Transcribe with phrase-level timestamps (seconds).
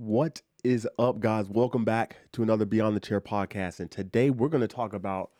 [0.00, 1.50] What is up, guys?
[1.50, 3.80] Welcome back to another Beyond the Chair podcast.
[3.80, 5.30] And today we're going to talk about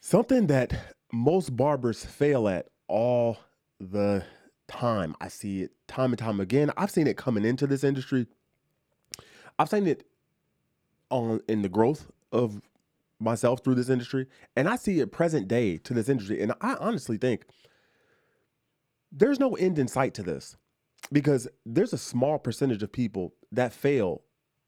[0.00, 3.36] something that most barbers fail at all
[3.78, 4.24] the
[4.66, 5.14] time.
[5.20, 6.70] I see it time and time again.
[6.78, 8.28] I've seen it coming into this industry.
[9.58, 10.06] I've seen it
[11.10, 12.62] on in the growth of
[13.20, 16.40] myself through this industry, and I see it present day to this industry.
[16.40, 17.44] And I honestly think
[19.12, 20.56] there's no end in sight to this
[21.12, 24.22] because there's a small percentage of people that fail.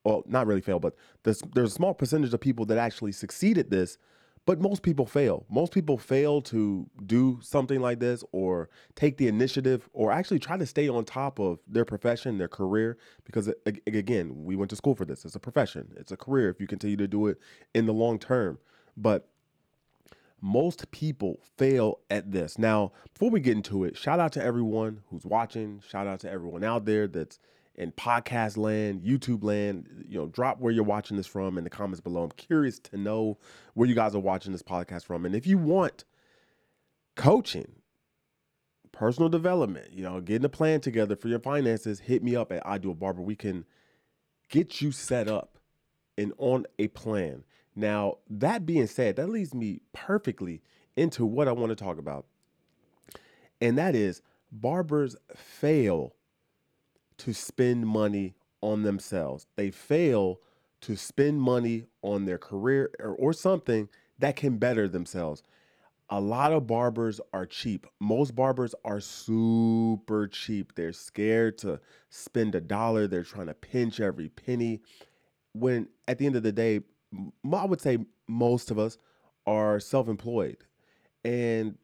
[0.05, 3.59] Well not really fail but there's, there's a small percentage of people that actually succeed
[3.59, 3.99] at this
[4.47, 5.45] but most people fail.
[5.51, 10.57] Most people fail to do something like this or take the initiative or actually try
[10.57, 13.53] to stay on top of their profession their career because
[13.87, 15.25] again we went to school for this.
[15.25, 15.93] It's a profession.
[15.97, 17.39] It's a career if you continue to do it
[17.75, 18.59] in the long term.
[18.97, 19.29] But
[20.41, 22.59] most people fail at this.
[22.59, 25.83] Now, before we get into it, shout out to everyone who's watching.
[25.89, 27.39] Shout out to everyone out there that's
[27.75, 30.05] in podcast land, YouTube land.
[30.09, 32.25] You know, drop where you're watching this from in the comments below.
[32.25, 33.39] I'm curious to know
[33.75, 35.25] where you guys are watching this podcast from.
[35.25, 36.05] And if you want
[37.17, 37.73] coaching,
[38.93, 42.65] personal development, you know, getting a plan together for your finances, hit me up at
[42.65, 43.23] Ideal Barber.
[43.23, 43.65] We can
[44.49, 45.59] get you set up
[46.17, 47.45] and on a plan.
[47.77, 50.63] Now, that being said, that leads me perfectly
[50.97, 52.25] into what I want to talk about.
[53.61, 56.15] And that is barbers fail
[57.19, 59.47] to spend money on themselves.
[59.57, 60.41] They fail
[60.83, 63.89] to spend money on their career or, or something
[64.19, 65.43] that can better themselves.
[66.09, 67.87] A lot of barbers are cheap.
[68.01, 70.75] Most barbers are super cheap.
[70.75, 71.81] They're scared to
[72.11, 73.07] spend a dollar.
[73.07, 74.81] They're trying to pinch every penny.
[75.53, 76.81] When at the end of the day,
[77.53, 77.99] I would say
[78.29, 78.99] most of us
[79.47, 80.59] are self-employed,
[81.25, 81.79] and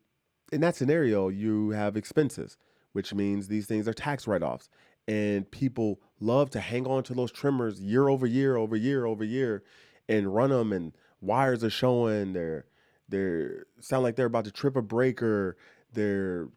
[0.53, 2.59] in that scenario, you have expenses,
[2.93, 4.69] which means these things are tax write-offs,
[5.09, 9.25] and people love to hang on to those trimmers year over year over year over
[9.25, 9.63] year,
[10.09, 12.33] and run them, and wires are showing.
[12.33, 12.67] They're
[13.09, 15.57] they're sound like they're about to trip a breaker.
[15.93, 16.49] They're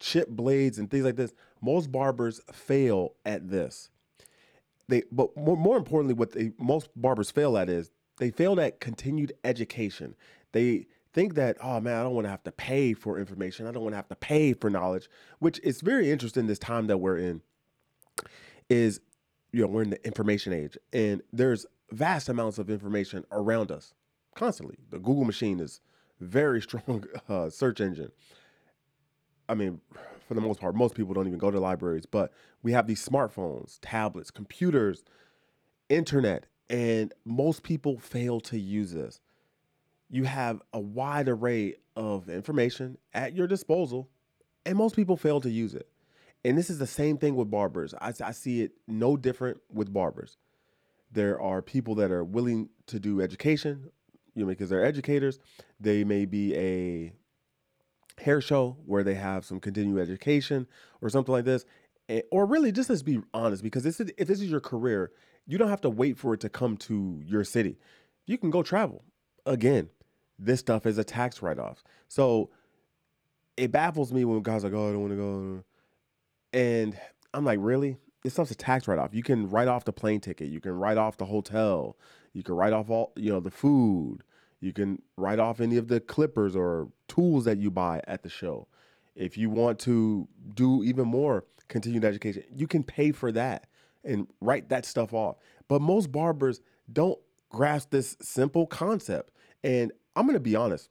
[0.00, 1.32] chip blades and things like this.
[1.60, 3.90] Most barbers fail at this
[4.88, 8.80] they but more, more importantly what they most barbers fail at is they fail at
[8.80, 10.14] continued education.
[10.52, 13.66] They think that oh man i don't want to have to pay for information.
[13.66, 15.08] I don't want to have to pay for knowledge
[15.38, 17.40] which is very interesting this time that we're in
[18.68, 19.00] is
[19.52, 23.94] you know we're in the information age and there's vast amounts of information around us
[24.34, 24.76] constantly.
[24.90, 25.80] The google machine is
[26.20, 28.12] very strong uh, search engine.
[29.48, 29.80] I mean
[30.26, 30.74] for the most part.
[30.74, 35.04] Most people don't even go to libraries, but we have these smartphones, tablets, computers,
[35.88, 39.20] internet, and most people fail to use this.
[40.10, 44.08] You have a wide array of information at your disposal,
[44.64, 45.88] and most people fail to use it.
[46.44, 47.94] And this is the same thing with barbers.
[48.00, 50.36] I, I see it no different with barbers.
[51.10, 53.90] There are people that are willing to do education,
[54.34, 55.38] you know, because they're educators.
[55.80, 57.12] They may be a
[58.18, 60.66] hair show where they have some continuing education
[61.00, 61.64] or something like this.
[62.08, 65.10] Eh, or really, just let's be honest, because this is, if this is your career,
[65.46, 67.78] you don't have to wait for it to come to your city.
[68.26, 69.04] You can go travel.
[69.46, 69.90] Again,
[70.38, 71.84] this stuff is a tax write off.
[72.08, 72.50] So
[73.56, 75.64] it baffles me when guys are like, oh, I don't want to go.
[76.52, 76.98] And
[77.32, 77.96] I'm like, really?
[78.22, 79.14] This stuff's a tax write off.
[79.14, 80.48] You can write off the plane ticket.
[80.48, 81.96] You can write off the hotel.
[82.32, 84.22] You can write off all, you know, the food.
[84.64, 88.30] You can write off any of the clippers or tools that you buy at the
[88.30, 88.66] show.
[89.14, 93.66] If you want to do even more continued education, you can pay for that
[94.04, 95.36] and write that stuff off.
[95.68, 97.18] But most barbers don't
[97.50, 99.32] grasp this simple concept.
[99.62, 100.88] And I'm going to be honest.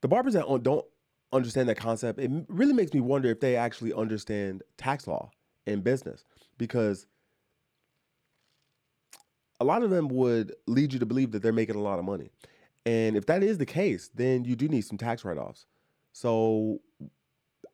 [0.00, 0.86] The barbers that don't
[1.32, 5.30] understand that concept, it really makes me wonder if they actually understand tax law
[5.66, 6.24] and business
[6.56, 7.06] because
[9.62, 12.04] a lot of them would lead you to believe that they're making a lot of
[12.04, 12.30] money.
[12.84, 15.66] And if that is the case, then you do need some tax write offs.
[16.12, 16.80] So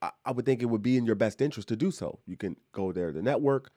[0.02, 2.18] I, would think it would be in your best interest to do so.
[2.26, 3.70] You can go there to network,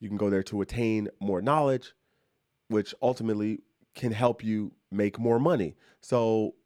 [0.00, 1.92] you can go there to attain more knowledge,
[2.66, 3.60] which ultimately
[3.94, 5.76] can help you make more money.
[6.00, 6.56] So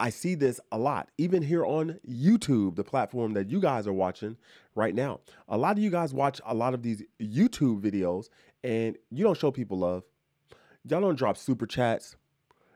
[0.00, 3.92] I see this a lot, even here on YouTube, the platform that you guys are
[3.92, 4.38] watching
[4.74, 5.20] right now.
[5.48, 8.30] A lot of you guys watch a lot of these YouTube videos
[8.64, 10.02] and you don't show people love.
[10.86, 12.16] Y'all don't drop super chats.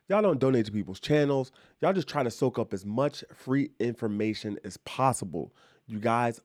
[0.08, 1.52] Y'all don't donate to people's channels.
[1.80, 5.52] Y'all just try to soak up as much free information as possible.
[5.86, 6.40] You guys,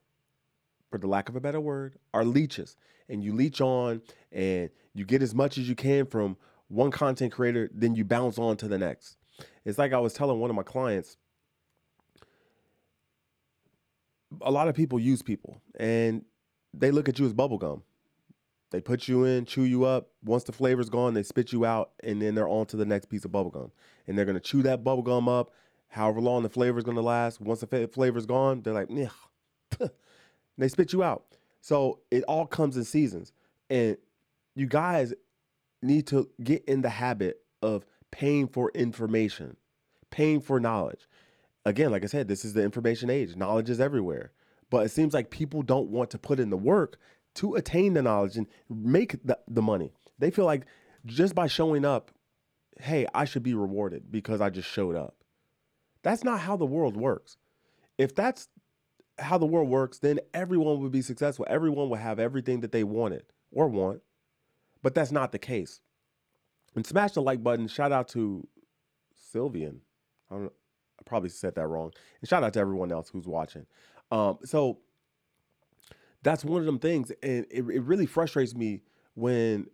[0.91, 2.75] for the lack of a better word, are leeches.
[3.07, 4.01] And you leech on
[4.31, 6.35] and you get as much as you can from
[6.67, 9.17] one content creator, then you bounce on to the next.
[9.63, 11.17] It's like I was telling one of my clients
[14.41, 16.23] a lot of people use people and
[16.73, 17.81] they look at you as bubblegum.
[18.73, 20.09] They put you in, chew you up.
[20.25, 23.05] Once the flavor's gone, they spit you out, and then they're on to the next
[23.05, 23.69] piece of bubblegum.
[24.07, 25.53] And they're gonna chew that bubblegum up,
[25.89, 27.39] however long the flavor's gonna last.
[27.39, 29.09] Once the flavor's gone, they're like, yeah.
[30.57, 31.23] they spit you out.
[31.61, 33.31] So it all comes in seasons.
[33.69, 33.95] And
[34.55, 35.13] you guys
[35.83, 39.55] need to get in the habit of paying for information,
[40.09, 41.07] paying for knowledge.
[41.63, 43.35] Again, like I said, this is the information age.
[43.35, 44.31] Knowledge is everywhere.
[44.71, 46.97] But it seems like people don't want to put in the work
[47.35, 49.91] to attain the knowledge and make the, the money.
[50.19, 50.65] They feel like
[51.05, 52.11] just by showing up,
[52.79, 55.15] hey, I should be rewarded because I just showed up.
[56.03, 57.37] That's not how the world works.
[57.97, 58.47] If that's
[59.19, 61.45] how the world works, then everyone would be successful.
[61.49, 64.01] Everyone would have everything that they wanted or want.
[64.81, 65.79] But that's not the case.
[66.75, 67.67] And smash the like button.
[67.67, 68.47] Shout out to
[69.33, 69.77] Sylvian.
[70.29, 71.91] I, I probably said that wrong.
[72.19, 73.65] And shout out to everyone else who's watching.
[74.11, 74.79] Um, so
[76.23, 77.11] that's one of them things.
[77.21, 78.81] And it, it really frustrates me
[79.13, 79.67] when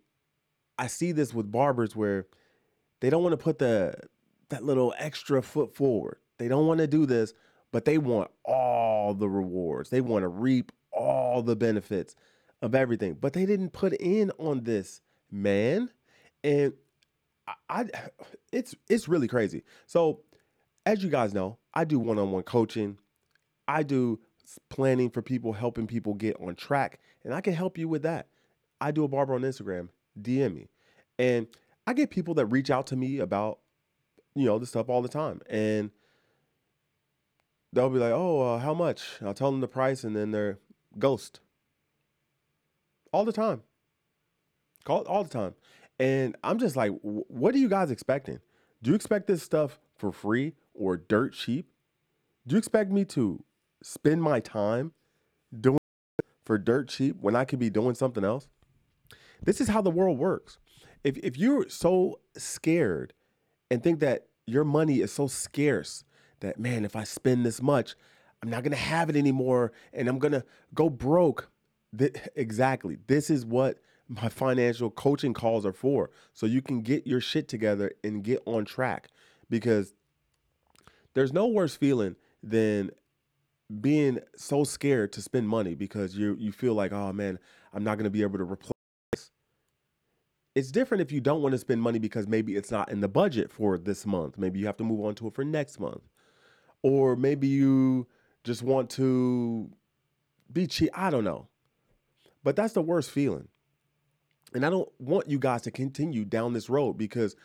[0.78, 2.28] I see this with barbers where
[3.00, 3.94] they don't want to put the
[4.50, 6.18] that little extra foot forward.
[6.38, 7.34] They don't want to do this,
[7.72, 9.90] but they want all the rewards.
[9.90, 12.16] They want to reap all the benefits
[12.62, 13.14] of everything.
[13.14, 15.02] But they didn't put in on this,
[15.32, 15.90] man.
[16.44, 16.74] And
[17.48, 17.86] I, I
[18.52, 19.64] it's it's really crazy.
[19.86, 20.22] So,
[20.86, 22.98] as you guys know, I do one-on-one coaching.
[23.68, 24.20] I do
[24.70, 28.28] planning for people, helping people get on track, and I can help you with that.
[28.82, 30.68] I do a barber on Instagram, DM me.
[31.18, 31.48] And
[31.86, 33.60] I get people that reach out to me about
[34.36, 35.42] you know, this stuff all the time.
[35.50, 35.92] And
[37.74, 40.60] they'll be like, "Oh, uh, how much?" I'll tell them the price, and then they're
[40.98, 41.40] ghost
[43.12, 43.64] all the time.
[44.86, 45.56] Call all the time,
[46.00, 48.40] and I'm just like, "What are you guys expecting?
[48.82, 51.70] Do you expect this stuff for free or dirt cheap?
[52.48, 53.44] Do you expect me to
[53.82, 54.94] spend my time
[55.58, 55.80] doing
[56.46, 58.48] for dirt cheap when I could be doing something else?"
[59.42, 60.58] This is how the world works.
[61.04, 63.14] If if you're so scared
[63.72, 66.04] and think that your money is so scarce
[66.40, 67.96] that man, if I spend this much,
[68.42, 70.44] I'm not gonna have it anymore, and I'm gonna
[70.74, 71.50] go broke.
[71.98, 72.98] Th- exactly.
[73.08, 77.48] This is what my financial coaching calls are for, so you can get your shit
[77.48, 79.10] together and get on track.
[79.50, 79.94] Because
[81.14, 82.92] there's no worse feeling than
[83.82, 87.40] being so scared to spend money because you you feel like, oh man,
[87.74, 88.74] I'm not gonna be able to replace.
[90.56, 93.08] It's different if you don't want to spend money because maybe it's not in the
[93.08, 94.38] budget for this month.
[94.38, 96.02] Maybe you have to move on to it for next month
[96.82, 98.08] or maybe you
[98.44, 99.70] just want to
[100.52, 100.90] be cheap.
[100.94, 101.48] I don't know.
[102.44, 103.48] But that's the worst feeling.
[104.54, 107.36] And I don't want you guys to continue down this road because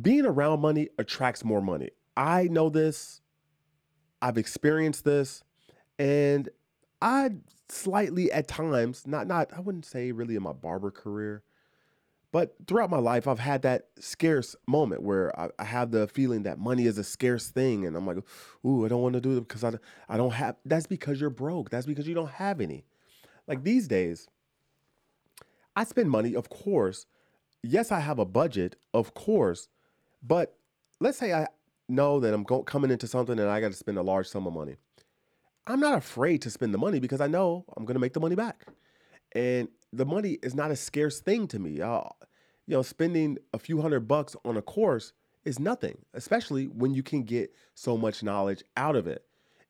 [0.00, 1.90] being around money attracts more money.
[2.16, 3.20] I know this.
[4.24, 5.42] I've experienced this
[5.98, 6.48] and
[7.02, 7.32] I
[7.68, 11.42] slightly at times, not not I wouldn't say really in my barber career,
[12.32, 16.42] but throughout my life, I've had that scarce moment where I, I, have the feeling
[16.42, 17.86] that money is a scarce thing.
[17.86, 18.16] And I'm like,
[18.66, 19.74] ooh, I don't want to do it because I,
[20.08, 20.56] I don't have.
[20.64, 21.70] That's because you're broke.
[21.70, 22.86] That's because you don't have any.
[23.46, 24.26] Like these days,
[25.76, 27.06] I spend money, of course.
[27.62, 29.68] Yes, I have a budget, of course.
[30.20, 30.56] But
[30.98, 31.46] let's say I
[31.88, 34.46] know that I'm go- coming into something and I got to spend a large sum
[34.46, 34.76] of money.
[35.66, 38.20] I'm not afraid to spend the money because I know I'm going to make the
[38.20, 38.66] money back.
[39.32, 41.80] And the money is not a scarce thing to me.
[41.80, 42.02] Uh,
[42.66, 45.12] you know, spending a few hundred bucks on a course
[45.44, 49.24] is nothing, especially when you can get so much knowledge out of it.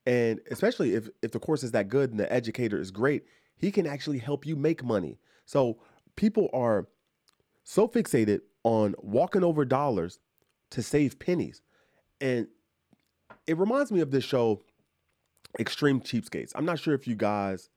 [0.06, 3.25] And especially if if the course is that good and the educator is great,
[3.56, 5.18] he can actually help you make money.
[5.47, 5.78] So
[6.16, 6.87] people are
[7.64, 10.18] so fixated on walking over dollars
[10.71, 11.62] to save pennies.
[12.25, 12.49] And
[13.47, 14.62] it reminds me of this show
[15.59, 16.52] Extreme Cheapskates.
[16.54, 17.69] I'm not sure if you guys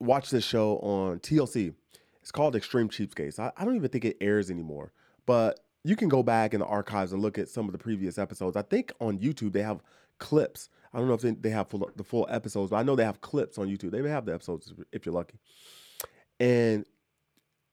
[0.00, 1.72] watch this show on TLC.
[2.20, 3.38] It's called Extreme Cheapskates.
[3.38, 4.92] I, I don't even think it airs anymore,
[5.24, 8.18] but you can go back in the archives and look at some of the previous
[8.18, 8.56] episodes.
[8.56, 9.80] I think on YouTube they have
[10.18, 10.68] clips.
[10.92, 13.04] I don't know if they, they have full, the full episodes, but I know they
[13.04, 13.92] have clips on YouTube.
[13.92, 15.38] They may have the episodes if you're lucky.
[16.40, 16.84] And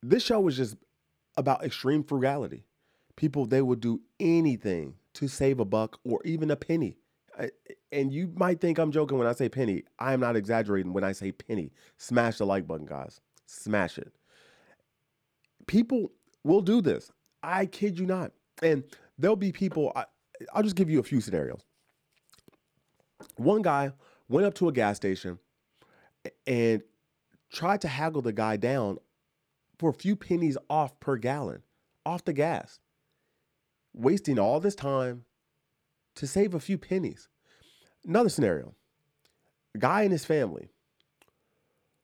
[0.03, 0.75] this show was just
[1.37, 2.65] about extreme frugality.
[3.15, 6.97] People, they would do anything to save a buck or even a penny
[7.91, 9.83] and you might think I'm joking when I say penny.
[9.99, 11.71] I am not exaggerating when I say penny.
[11.97, 13.19] Smash the like button, guys.
[13.45, 14.13] Smash it.
[15.67, 16.11] People
[16.43, 17.11] will do this.
[17.43, 18.31] I kid you not.
[18.61, 18.83] And
[19.17, 20.05] there'll be people, I,
[20.53, 21.61] I'll just give you a few scenarios.
[23.37, 23.91] One guy
[24.27, 25.39] went up to a gas station
[26.47, 26.81] and
[27.51, 28.97] tried to haggle the guy down
[29.77, 31.61] for a few pennies off per gallon,
[32.05, 32.79] off the gas,
[33.95, 35.25] wasting all this time
[36.15, 37.29] to save a few pennies.
[38.05, 38.75] Another scenario
[39.79, 40.69] guy and his family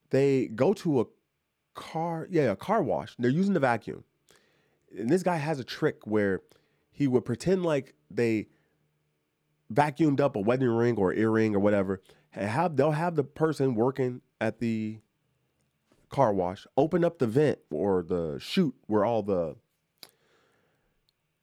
[0.10, 1.05] They go to a
[1.75, 3.15] car, yeah, a car wash.
[3.17, 4.03] They're using the vacuum.
[4.98, 6.41] And this guy has a trick where
[6.91, 8.48] he would pretend like they
[9.74, 12.01] vacuumed up a wedding ring or earring or whatever.
[12.33, 15.00] And have they'll have the person working at the
[16.10, 19.55] car wash open up the vent or the chute where all the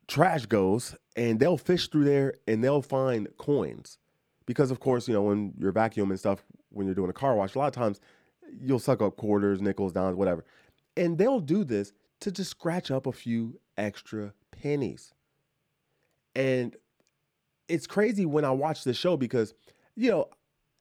[0.09, 3.99] trash goes and they'll fish through there and they'll find coins.
[4.47, 7.55] Because of course you know when you're vacuuming stuff when you're doing a car wash
[7.55, 8.01] a lot of times
[8.61, 10.45] you'll suck up quarters nickels dimes whatever.
[10.97, 15.13] And they'll do this to just scratch up a few extra pennies.
[16.35, 16.75] And
[17.69, 19.55] it's crazy when i watch this show because
[19.95, 20.29] you know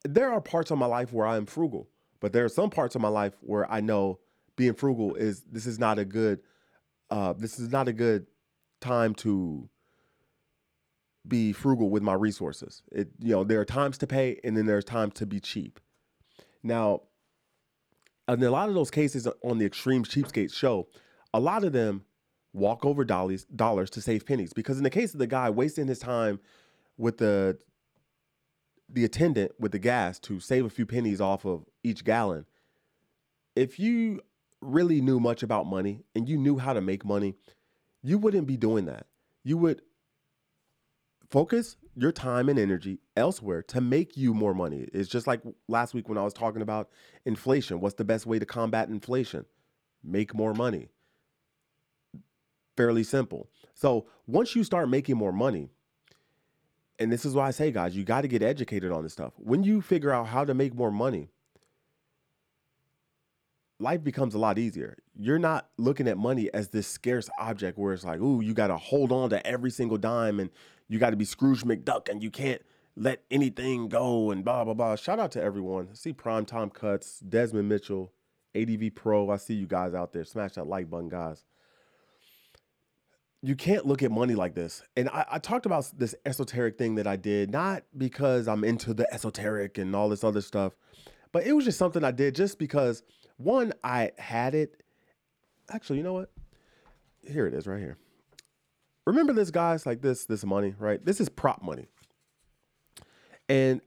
[0.04, 1.88] there are parts of my life where i'm frugal
[2.20, 4.20] but there are some parts of my life where i know
[4.56, 6.40] being frugal is this is not a good
[7.10, 8.26] uh, this is not a good
[8.80, 9.70] time to
[11.28, 12.82] be frugal with my resources.
[12.92, 15.80] It you know, there are times to pay and then there's time to be cheap.
[16.64, 17.02] Now,
[18.28, 20.88] in a lot of those cases on the extreme cheapskate show,
[21.34, 22.04] a lot of them
[22.54, 25.88] walk over dollars dollars to save pennies because in the case of the guy wasting
[25.88, 26.40] his time
[26.98, 27.58] with the
[28.90, 32.46] the attendant with the gas to save a few pennies off of each gallon
[33.56, 34.22] if you
[34.62, 37.36] really knew much about money and you knew how to make money
[38.04, 39.08] you wouldn't be doing that.
[39.44, 39.82] You would
[41.30, 44.88] focus your time and energy elsewhere to make you more money.
[44.94, 46.90] It's just like last week when I was talking about
[47.26, 47.80] inflation.
[47.80, 49.46] What's the best way to combat inflation?
[50.04, 50.90] Make more money.
[52.76, 53.50] Fairly simple.
[53.74, 55.70] So once you start making more money,
[57.00, 59.34] and this is why I say, guys, you got to get educated on this stuff.
[59.38, 61.30] When you figure out how to make more money,
[63.80, 64.98] life becomes a lot easier.
[65.16, 68.68] You're not looking at money as this scarce object where it's like, ooh, you got
[68.68, 70.50] to hold on to every single dime and
[70.88, 72.62] you got to be Scrooge McDuck and you can't
[72.96, 74.96] let anything go and blah, blah, blah.
[74.96, 75.90] Shout out to everyone.
[75.92, 78.12] I see Prime Time Cuts, Desmond Mitchell,
[78.56, 79.30] ADV Pro.
[79.30, 80.24] I see you guys out there.
[80.24, 81.44] Smash that like button, guys.
[83.44, 84.82] You can't look at money like this.
[84.96, 88.96] And I, I talked about this esoteric thing that I did, not because I'm into
[88.96, 90.74] the esoteric and all this other stuff,
[91.32, 93.04] but it was just something I did just because–
[93.38, 94.84] one, I had it.
[95.70, 96.32] Actually, you know what?
[97.22, 97.98] Here it is right here.
[99.06, 99.86] Remember this, guys?
[99.86, 101.04] Like this, this money, right?
[101.04, 101.88] This is prop money.
[103.48, 103.82] And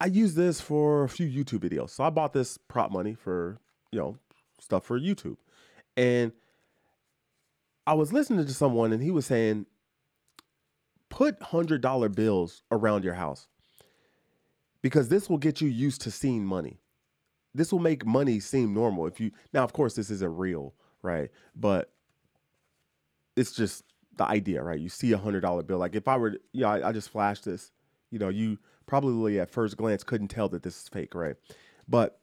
[0.00, 1.90] I use this for a few YouTube videos.
[1.90, 3.58] So I bought this prop money for,
[3.90, 4.18] you know,
[4.60, 5.36] stuff for YouTube.
[5.96, 6.32] And
[7.86, 9.66] I was listening to someone and he was saying,
[11.08, 13.46] put $100 bills around your house
[14.82, 16.80] because this will get you used to seeing money
[17.54, 21.30] this will make money seem normal if you now of course this isn't real right?
[21.54, 21.92] But
[23.36, 23.84] it's just
[24.16, 24.80] the idea right?
[24.80, 25.78] You see a hundred dollar bill.
[25.78, 27.72] Like if i were you know, I, I just flashed this
[28.10, 31.36] you know you probably at first glance couldn't tell that this is fake right?
[31.88, 32.20] But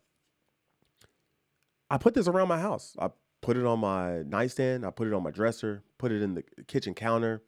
[1.90, 2.96] i put this around my house.
[3.00, 3.10] I
[3.42, 4.86] put it on my nightstand.
[4.86, 7.44] I put it on my dresser put it in the kitchen counter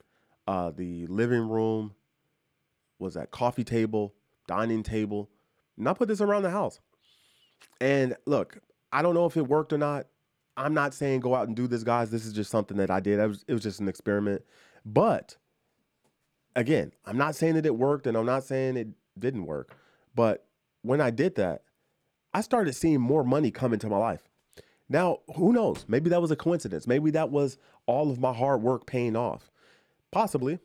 [0.46, 1.96] uh, the living room
[3.00, 4.14] was that coffee table
[4.48, 5.28] dining table
[5.76, 6.80] and i put this around the house
[7.80, 8.58] and look,
[8.92, 10.08] I don't know if it worked or not.
[10.56, 12.12] I'm not saying go out and do this, guys.
[12.12, 13.20] This is just something that I did.
[13.20, 14.44] It was, it was just an experiment.
[14.86, 15.38] But
[16.56, 19.76] again, I'm not saying that it worked and I'm not saying it didn't work.
[20.16, 20.46] But
[20.84, 21.64] when I did that,
[22.34, 24.22] I started seeing more money come into my life.
[24.90, 25.86] Now, who knows?
[25.88, 26.88] Maybe that was a coincidence.
[26.88, 29.52] Maybe that was all of my hard work paying off.
[30.12, 30.60] Possibly.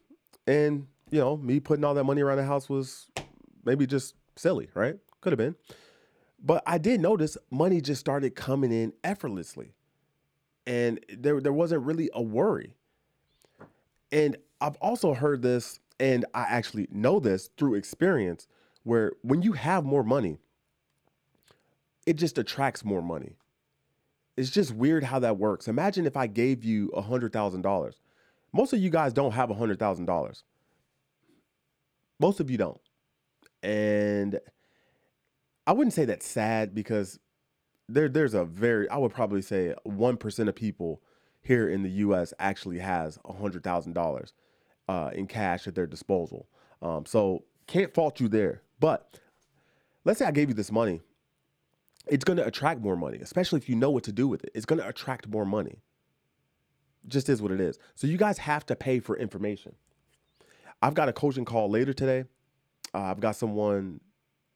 [0.47, 3.09] And, you know, me putting all that money around the house was
[3.65, 4.97] maybe just silly, right?
[5.21, 5.57] Could have been.
[6.41, 9.75] But I did notice money just started coming in effortlessly.
[10.67, 12.75] And there, there wasn't really a worry.
[14.13, 18.47] And I've also heard this, and I actually know this through experience,
[18.85, 20.39] where when you have more money,
[22.07, 23.37] it just attracts more money.
[24.37, 25.69] It's just weird how that works.
[25.69, 27.93] Imagine if I gave you a $100,000.
[28.53, 30.43] Most of you guys don't have a $100,000.
[32.21, 32.81] Most of you don't.
[33.63, 34.39] And
[35.69, 37.21] I wouldn't say that's sad because
[37.91, 41.03] there there's a very I would probably say one percent of people
[41.43, 42.33] here in the U.S.
[42.39, 44.33] actually has hundred thousand uh, dollars
[45.15, 46.49] in cash at their disposal.
[46.81, 48.63] Um, so can't fault you there.
[48.81, 49.21] But
[50.07, 51.03] let's say I gave you this money,
[52.07, 54.51] it's going to attract more money, especially if you know what to do with it.
[54.55, 55.83] It's going to attract more money.
[57.07, 57.79] Just is what it is.
[57.95, 59.75] So you guys have to pay for information.
[60.81, 62.25] I've got a coaching call later today.
[62.95, 64.01] Uh, I've got someone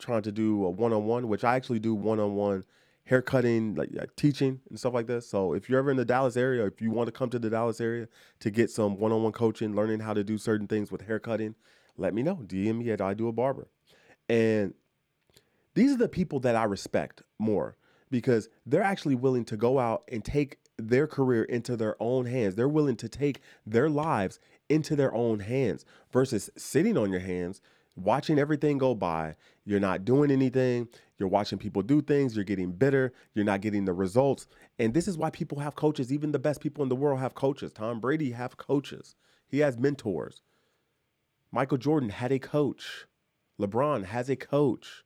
[0.03, 2.65] trying to do a one-on-one, which I actually do one-on-one
[3.05, 5.29] haircutting, like teaching and stuff like this.
[5.29, 7.51] So if you're ever in the Dallas area, if you want to come to the
[7.51, 8.09] Dallas area
[8.41, 11.55] to get some one-on-one coaching, learning how to do certain things with haircutting,
[11.97, 12.37] let me know.
[12.37, 13.69] DM me at I do a barber.
[14.29, 14.75] And
[15.75, 17.77] these are the people that I respect more
[18.11, 22.55] because they're actually willing to go out and take their career into their own hands.
[22.55, 27.61] They're willing to take their lives into their own hands versus sitting on your hands,
[27.97, 29.37] watching everything go by.
[29.65, 30.89] You're not doing anything.
[31.19, 32.35] You're watching people do things.
[32.35, 33.13] You're getting bitter.
[33.35, 34.49] You're not getting the results.
[34.79, 36.13] And this is why people have coaches.
[36.13, 37.73] Even the best people in the world have coaches.
[37.73, 39.15] Tom Brady have coaches.
[39.49, 40.43] He has mentors.
[41.53, 43.07] Michael Jordan had a coach.
[43.61, 45.05] LeBron has a coach.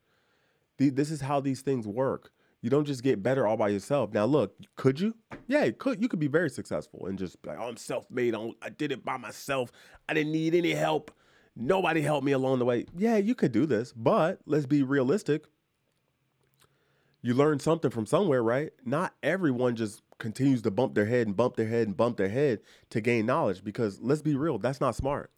[0.78, 2.30] This is how these things work.
[2.62, 4.12] You don't just get better all by yourself.
[4.12, 5.14] Now, look, could you?
[5.46, 6.00] Yeah, you could.
[6.00, 8.34] You could be very successful and just like, oh, I'm self-made.
[8.34, 9.70] I did it by myself.
[10.08, 11.10] I didn't need any help.
[11.56, 12.84] Nobody helped me along the way.
[12.96, 15.46] Yeah, you could do this, but let's be realistic.
[17.22, 18.72] You learn something from somewhere, right?
[18.84, 22.28] Not everyone just continues to bump their head and bump their head and bump their
[22.28, 22.60] head
[22.90, 25.30] to gain knowledge because let's be real, that's not smart.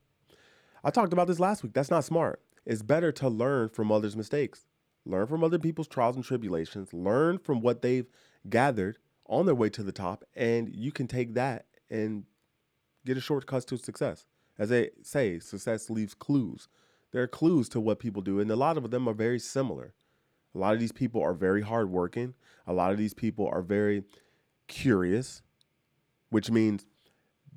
[0.82, 1.72] I talked about this last week.
[1.72, 2.40] That's not smart.
[2.66, 4.66] It's better to learn from others' mistakes,
[5.06, 8.06] learn from other people's trials and tribulations, learn from what they've
[8.48, 12.24] gathered on their way to the top, and you can take that and
[13.06, 14.26] get a shortcut to success.
[14.58, 16.68] As they say, success leaves clues.
[17.12, 19.94] There are clues to what people do, and a lot of them are very similar.
[20.54, 22.34] A lot of these people are very hardworking.
[22.66, 24.02] A lot of these people are very
[24.66, 25.42] curious,
[26.30, 26.86] which means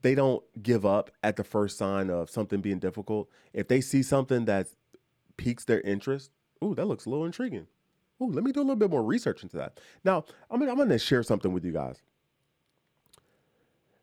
[0.02, 3.30] they don't give up at the first sign of something being difficult.
[3.54, 4.68] If they see something that
[5.38, 6.32] piques their interest,
[6.64, 7.68] ooh, that looks a little intriguing.
[8.22, 9.80] Ooh, let me do a little bit more research into that.
[10.04, 12.02] Now, I'm gonna, I'm to share something with you guys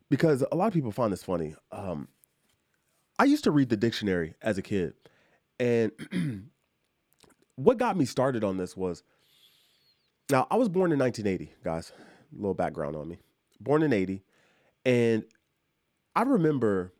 [0.08, 1.54] because a lot of people find this funny.
[1.70, 2.08] Um,
[3.18, 4.94] I used to read the dictionary as a kid,
[5.58, 5.92] and
[7.56, 9.02] what got me started on this was
[10.30, 11.92] now I was born in 1980, guys.
[12.32, 13.18] A little background on me.
[13.60, 14.22] Born in 80,
[14.84, 15.24] and
[16.14, 16.92] I remember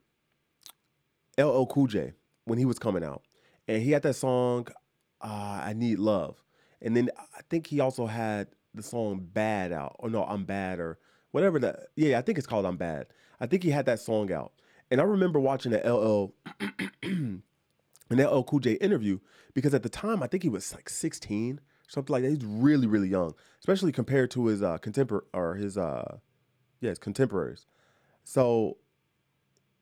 [1.38, 3.22] LL Cool J when he was coming out,
[3.68, 4.66] and he had that song
[5.20, 6.42] uh, "I Need Love,"
[6.82, 10.81] and then I think he also had the song "Bad" out, or no, "I'm Bad"
[10.81, 10.98] or
[11.31, 11.88] whatever that.
[11.94, 13.07] Yeah, I think it's called "I'm Bad."
[13.40, 14.52] I think he had that song out,
[14.90, 16.35] and I remember watching the LL
[17.03, 17.42] an
[18.11, 19.18] LL Cool J interview
[19.55, 22.31] because at the time I think he was like 16, something like that.
[22.31, 26.18] He's really really young, especially compared to his uh, contemporary or his uh,
[26.81, 27.66] yeah, his contemporaries.
[28.24, 28.79] So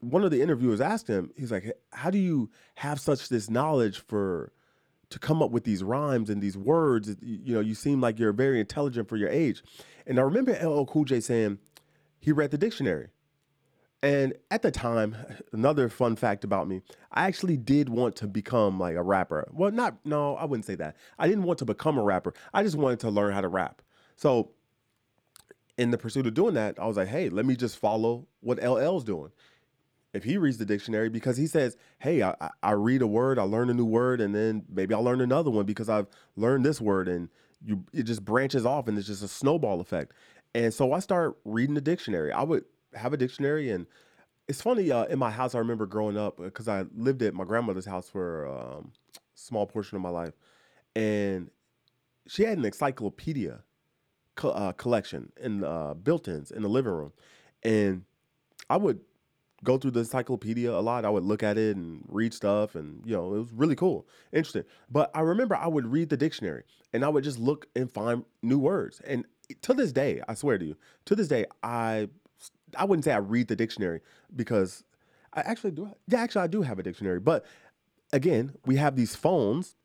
[0.00, 4.00] one of the interviewers asked him, he's like, "How do you have such this knowledge
[4.00, 4.52] for
[5.08, 7.14] to come up with these rhymes and these words?
[7.20, 9.62] You know, you seem like you're very intelligent for your age."
[10.06, 11.58] And I remember LL Cool J saying
[12.18, 13.08] he read the dictionary.
[14.06, 15.16] And at the time,
[15.52, 19.48] another fun fact about me, I actually did want to become like a rapper.
[19.52, 20.94] Well, not no, I wouldn't say that.
[21.18, 22.32] I didn't want to become a rapper.
[22.54, 23.82] I just wanted to learn how to rap.
[24.14, 24.52] So
[25.76, 28.62] in the pursuit of doing that, I was like, hey, let me just follow what
[28.62, 29.32] LL's doing
[30.14, 33.42] if he reads the dictionary because he says, "Hey, I, I read a word, I
[33.42, 36.80] learn a new word, and then maybe I'll learn another one because I've learned this
[36.80, 37.28] word." And
[37.60, 40.12] you, it just branches off, and it's just a snowball effect.
[40.54, 42.32] And so I start reading the dictionary.
[42.32, 43.86] I would have a dictionary, and
[44.48, 44.90] it's funny.
[44.90, 48.08] Uh, in my house, I remember growing up because I lived at my grandmother's house
[48.08, 48.92] for a um,
[49.34, 50.34] small portion of my life,
[50.96, 51.50] and
[52.26, 53.62] she had an encyclopedia
[54.36, 57.12] co- uh, collection in uh, built-ins in the living room,
[57.62, 58.04] and
[58.70, 59.00] I would
[59.64, 61.04] go through the encyclopedia a lot.
[61.04, 64.06] I would look at it and read stuff, and you know, it was really cool,
[64.32, 64.64] interesting.
[64.90, 68.24] But I remember I would read the dictionary and I would just look and find
[68.42, 69.00] new words.
[69.00, 69.24] And
[69.62, 72.08] to this day, I swear to you, to this day, I
[72.76, 74.00] I wouldn't say I read the dictionary
[74.34, 74.84] because
[75.32, 75.90] I actually do.
[76.08, 77.20] Yeah, actually, I do have a dictionary.
[77.20, 77.44] But
[78.12, 79.76] again, we have these phones,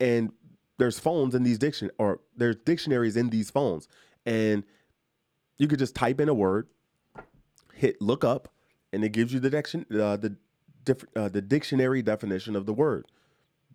[0.00, 0.32] and
[0.78, 3.88] there's phones in these diction or there's dictionaries in these phones,
[4.24, 4.64] and
[5.58, 6.68] you could just type in a word,
[7.72, 8.48] hit look up,
[8.92, 10.36] and it gives you the diction, uh, the
[10.84, 13.06] diff, uh, the dictionary definition of the word.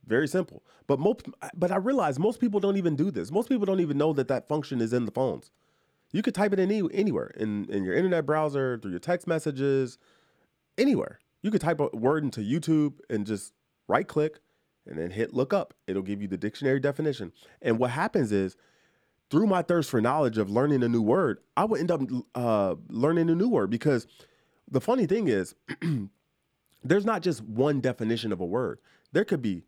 [0.06, 0.64] Very simple.
[0.88, 3.32] But most, but I realize most people don't even do this.
[3.32, 5.52] Most people don't even know that that function is in the phones.
[6.12, 9.98] You could type it any, anywhere in in your internet browser, through your text messages,
[10.78, 11.20] anywhere.
[11.42, 13.54] You could type a word into YouTube and just
[13.88, 14.40] right click
[14.86, 15.74] and then hit look up.
[15.88, 17.32] It'll give you the dictionary definition.
[17.62, 18.56] And what happens is
[19.30, 22.02] through my thirst for knowledge of learning a new word, I would end up
[22.36, 24.06] uh, learning a new word because
[24.70, 25.56] the funny thing is,
[26.84, 28.80] there's not just one definition of a word.
[29.12, 29.64] There could be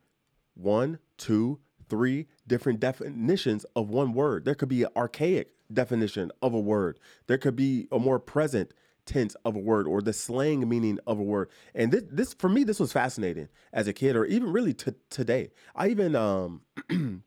[0.56, 4.46] one, two, three different definitions of one word.
[4.46, 7.00] There could be an archaic definition of a word.
[7.28, 8.74] There could be a more present
[9.06, 11.50] tense of a word or the slang meaning of a word.
[11.76, 14.96] And this, this for me, this was fascinating as a kid or even really to
[15.10, 15.52] today.
[15.76, 16.62] I even, um,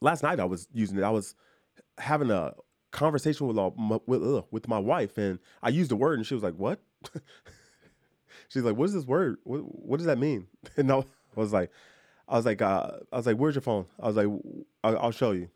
[0.00, 1.02] last night I was using it.
[1.02, 1.34] I was
[1.98, 2.54] having a
[2.92, 3.58] conversation with,
[4.06, 6.80] with, uh, with my wife and I used a word and she was like, what?
[8.48, 9.38] She's like, what is this word?
[9.44, 10.46] What, what does that mean?
[10.76, 11.02] And I
[11.34, 11.70] was like,
[12.28, 13.86] I was like, uh, I was like, where's your phone?
[14.00, 14.28] I was like,
[14.82, 15.50] I'll show you.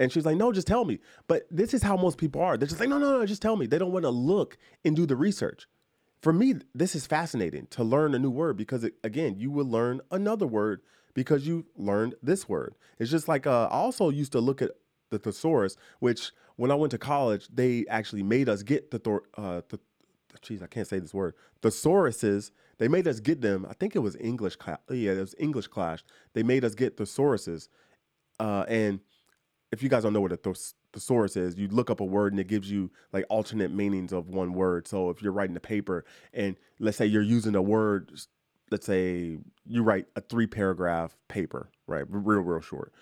[0.00, 0.98] And she's like, no, just tell me.
[1.28, 2.56] But this is how most people are.
[2.56, 3.66] They're just like, no, no, no, just tell me.
[3.66, 5.68] They don't want to look and do the research.
[6.22, 9.66] For me, this is fascinating to learn a new word because, it, again, you will
[9.66, 10.80] learn another word
[11.12, 12.74] because you learned this word.
[12.98, 14.70] It's just like uh, I also used to look at
[15.10, 19.24] the thesaurus, which when I went to college, they actually made us get the, thor-
[19.36, 19.78] uh, the
[20.40, 21.34] geez, I can't say this word.
[21.62, 23.66] Thesauruses, they made us get them.
[23.68, 24.78] I think it was English class.
[24.88, 26.02] Yeah, it was English class.
[26.32, 27.68] They made us get thesauruses.
[28.38, 29.00] Uh, and
[29.72, 32.32] if you guys don't know what a thes- thesaurus is, you look up a word
[32.32, 34.88] and it gives you like alternate meanings of one word.
[34.88, 38.10] So if you're writing a paper and let's say you're using a word,
[38.70, 42.04] let's say you write a three paragraph paper, right?
[42.08, 42.92] Real, real short.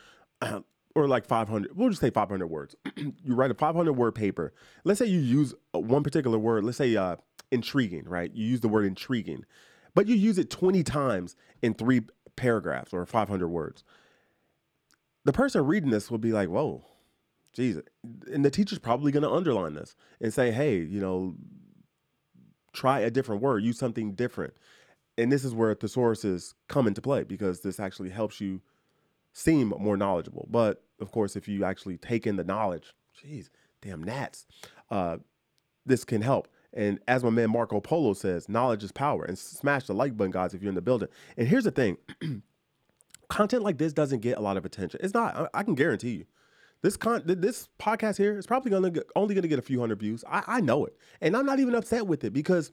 [0.94, 4.52] or like 500 we'll just say 500 words you write a 500 word paper
[4.84, 7.16] let's say you use one particular word let's say uh,
[7.50, 9.44] intriguing right you use the word intriguing
[9.94, 12.02] but you use it 20 times in three
[12.36, 13.84] paragraphs or 500 words
[15.28, 16.82] the person reading this will be like whoa
[17.52, 17.82] Jesus.
[18.32, 21.34] And the teacher's probably going to underline this and say, hey, you know,
[22.72, 24.54] try a different word, use something different.
[25.18, 28.62] And this is where thesauruses come into play because this actually helps you
[29.34, 30.48] seem more knowledgeable.
[30.50, 33.50] But of course, if you actually take in the knowledge, geez,
[33.82, 34.46] damn gnats,
[34.90, 35.18] uh,
[35.84, 36.48] this can help.
[36.72, 39.24] And as my man Marco Polo says, knowledge is power.
[39.24, 41.08] And smash the like button, guys, if you're in the building.
[41.36, 41.98] And here's the thing
[43.28, 45.00] content like this doesn't get a lot of attention.
[45.02, 46.24] It's not, I can guarantee you.
[46.80, 49.98] This con this podcast here is probably gonna get, only gonna get a few hundred
[49.98, 50.22] views.
[50.28, 52.70] I, I know it, and I'm not even upset with it because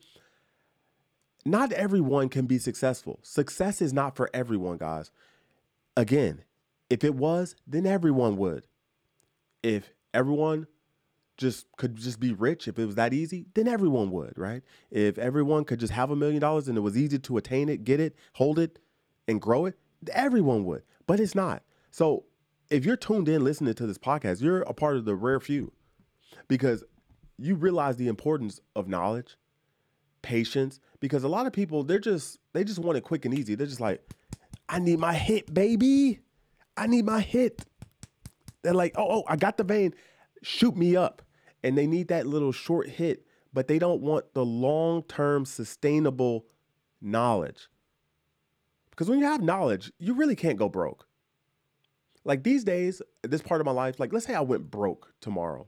[1.44, 3.20] not everyone can be successful.
[3.24, 5.10] Success is not for everyone, guys.
[5.98, 6.44] Again,
[6.89, 8.68] if it was, then everyone would.
[9.63, 10.68] If everyone
[11.38, 14.62] just could just be rich, if it was that easy, then everyone would, right?
[14.91, 17.84] If everyone could just have a million dollars and it was easy to attain it,
[17.84, 18.80] get it, hold it,
[19.28, 19.78] and grow it,
[20.13, 20.84] everyone would.
[21.08, 21.63] But it's not.
[21.91, 22.26] So
[22.70, 25.72] if you're tuned in listening to this podcast, you're a part of the rare few
[26.48, 26.84] because
[27.38, 29.38] you realize the importance of knowledge,
[30.22, 33.56] patience, because a lot of people they're just they just want it quick and easy.
[33.56, 34.02] They're just like,
[34.68, 36.20] I need my hit, baby.
[36.78, 37.63] I need my hit.
[38.63, 39.94] They're like, oh, oh, I got the vein.
[40.41, 41.22] Shoot me up.
[41.63, 46.46] And they need that little short hit, but they don't want the long-term sustainable
[47.02, 47.68] knowledge.
[48.95, 51.05] Because when you have knowledge, you really can't go broke.
[52.23, 55.67] Like these days, this part of my life, like let's say I went broke tomorrow.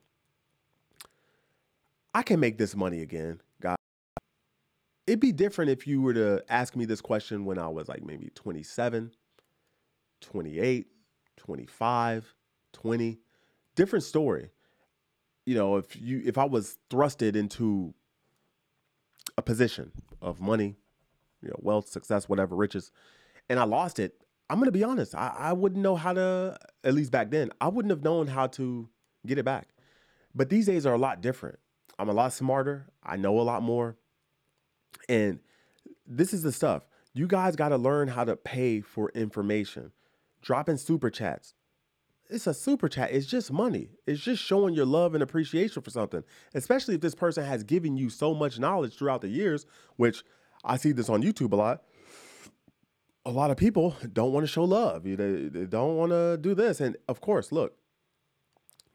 [2.13, 3.75] I can make this money again, God.
[5.05, 8.03] It'd be different if you were to ask me this question when I was like
[8.03, 9.11] maybe 27,
[10.21, 10.87] 28,
[11.35, 12.35] 25,
[12.73, 13.19] 20.
[13.75, 14.49] Different story.
[15.45, 17.93] You know, if you if I was thrusted into
[19.37, 20.77] a position of money,
[21.41, 22.91] you know, wealth, success, whatever, riches,
[23.49, 24.13] and I lost it,
[24.49, 25.15] I'm gonna be honest.
[25.15, 28.47] I, I wouldn't know how to, at least back then, I wouldn't have known how
[28.47, 28.89] to
[29.25, 29.69] get it back.
[30.33, 31.59] But these days are a lot different.
[31.99, 32.87] I'm a lot smarter.
[33.03, 33.97] I know a lot more.
[35.09, 35.39] And
[36.05, 36.83] this is the stuff.
[37.13, 39.91] You guys got to learn how to pay for information.
[40.41, 41.55] Dropping super chats.
[42.29, 43.11] It's a super chat.
[43.11, 43.89] It's just money.
[44.05, 47.97] It's just showing your love and appreciation for something, especially if this person has given
[47.97, 50.23] you so much knowledge throughout the years, which
[50.63, 51.83] I see this on YouTube a lot
[53.27, 55.03] a lot of people don't want to show love.
[55.03, 56.79] They, they don't want to do this.
[56.79, 57.75] And of course, look,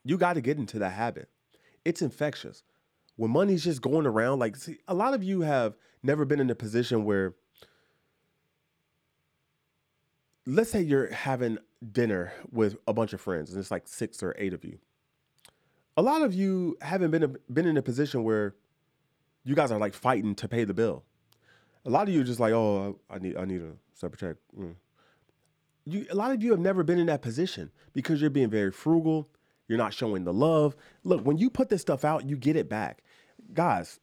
[0.05, 1.29] you got to get into that habit.
[1.85, 2.63] It's infectious.
[3.17, 6.49] When money's just going around, like, see, a lot of you have never been in
[6.49, 7.35] a position where,
[10.47, 11.59] let's say you're having
[11.93, 14.79] dinner with a bunch of friends and it's like six or eight of you.
[15.95, 18.55] A lot of you haven't been, been in a position where
[19.45, 21.05] you guys are like fighting to pay the bill.
[21.85, 24.37] A lot of you are just like, oh, I need, I need a separate check.
[24.59, 24.75] Mm.
[25.85, 28.71] You, a lot of you have never been in that position because you're being very
[28.71, 29.29] frugal.
[29.69, 30.77] You're not showing the love.
[31.05, 33.03] Look, when you put this stuff out, you get it back,
[33.55, 34.01] guys.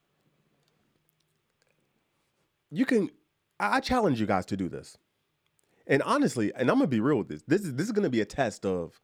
[2.72, 3.10] You can.
[3.60, 4.98] I, I challenge you guys to do this.
[5.86, 7.44] And honestly, and I'm gonna be real with this.
[7.48, 9.00] This is this is gonna be a test of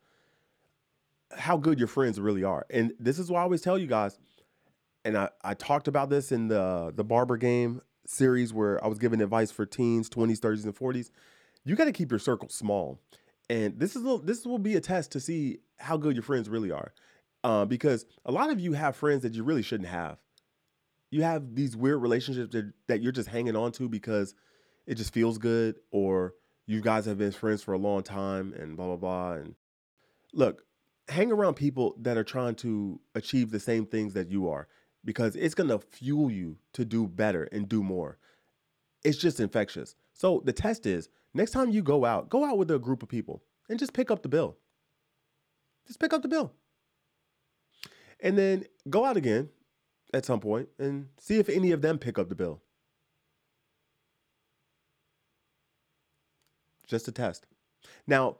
[1.37, 2.65] how good your friends really are.
[2.69, 4.17] And this is why I always tell you guys.
[5.03, 8.99] And I, I talked about this in the the barber game series where I was
[8.99, 11.11] giving advice for teens, 20s, 30s, and 40s,
[11.63, 12.99] you got to keep your circle small.
[13.49, 16.49] And this is a, this will be a test to see how good your friends
[16.49, 16.93] really are,
[17.43, 20.17] uh, because a lot of you have friends that you really shouldn't have.
[21.11, 24.33] You have these weird relationships that, that you're just hanging on to because
[24.87, 26.33] it just feels good, or
[26.65, 29.33] you guys have been friends for a long time, and blah blah blah.
[29.33, 29.55] And
[30.33, 30.63] look,
[31.07, 34.67] hang around people that are trying to achieve the same things that you are
[35.05, 38.17] because it's going to fuel you to do better and do more.
[39.03, 39.95] It's just infectious.
[40.13, 43.09] So the test is next time you go out, go out with a group of
[43.09, 44.57] people and just pick up the bill.
[45.87, 46.51] Just pick up the bill.
[48.19, 49.49] And then go out again
[50.13, 52.61] at some point and see if any of them pick up the bill.
[56.87, 57.45] Just a test.
[58.07, 58.37] Now,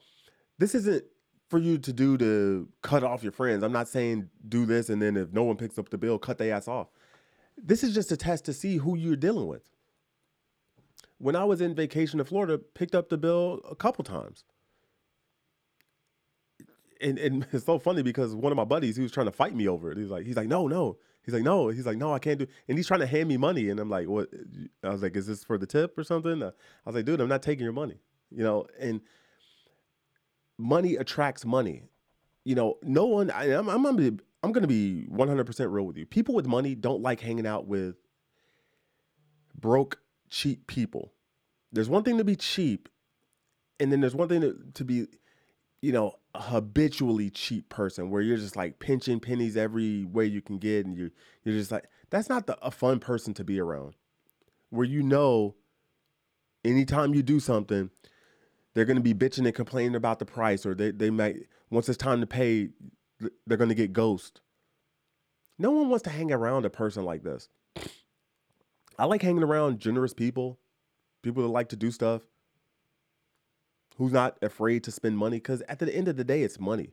[0.57, 1.03] this isn't
[1.49, 3.63] for you to do to cut off your friends.
[3.63, 6.37] I'm not saying do this and then if no one picks up the bill, cut
[6.37, 6.87] their ass off.
[7.57, 9.69] This is just a test to see who you're dealing with.
[11.17, 14.43] When I was in vacation in Florida, picked up the bill a couple times.
[16.99, 19.55] And, and it's so funny because one of my buddies, he was trying to fight
[19.55, 19.97] me over it.
[19.97, 20.97] He's like, he's like, no, no.
[21.23, 21.69] He's like, no.
[21.69, 22.47] He's like, no, I can't do.
[22.67, 24.29] And he's trying to hand me money, and I'm like, what?
[24.83, 26.43] I was like, is this for the tip or something?
[26.43, 26.51] I
[26.85, 27.99] was like, dude, I'm not taking your money.
[28.29, 29.01] You know, and
[30.57, 31.83] money attracts money.
[32.43, 33.31] You know, no one.
[33.31, 36.05] I, am I'm, I'm gonna be, I'm gonna be 100 percent real with you.
[36.05, 37.95] People with money don't like hanging out with
[39.59, 41.11] broke, cheap people.
[41.71, 42.87] There's one thing to be cheap,
[43.79, 45.07] and then there's one thing to, to be,
[45.81, 50.41] you know, a habitually cheap person where you're just like pinching pennies every way you
[50.41, 51.11] can get, and you
[51.43, 53.95] you're just like that's not the, a fun person to be around.
[54.69, 55.55] Where you know,
[56.63, 57.89] anytime you do something,
[58.75, 61.89] they're going to be bitching and complaining about the price, or they, they might, once
[61.89, 62.69] it's time to pay,
[63.47, 64.41] they're going to get ghost.
[65.57, 67.47] No one wants to hang around a person like this.
[68.99, 70.59] I like hanging around generous people,
[71.23, 72.23] people that like to do stuff,
[73.97, 76.91] who's not afraid to spend money, because at the end of the day, it's money.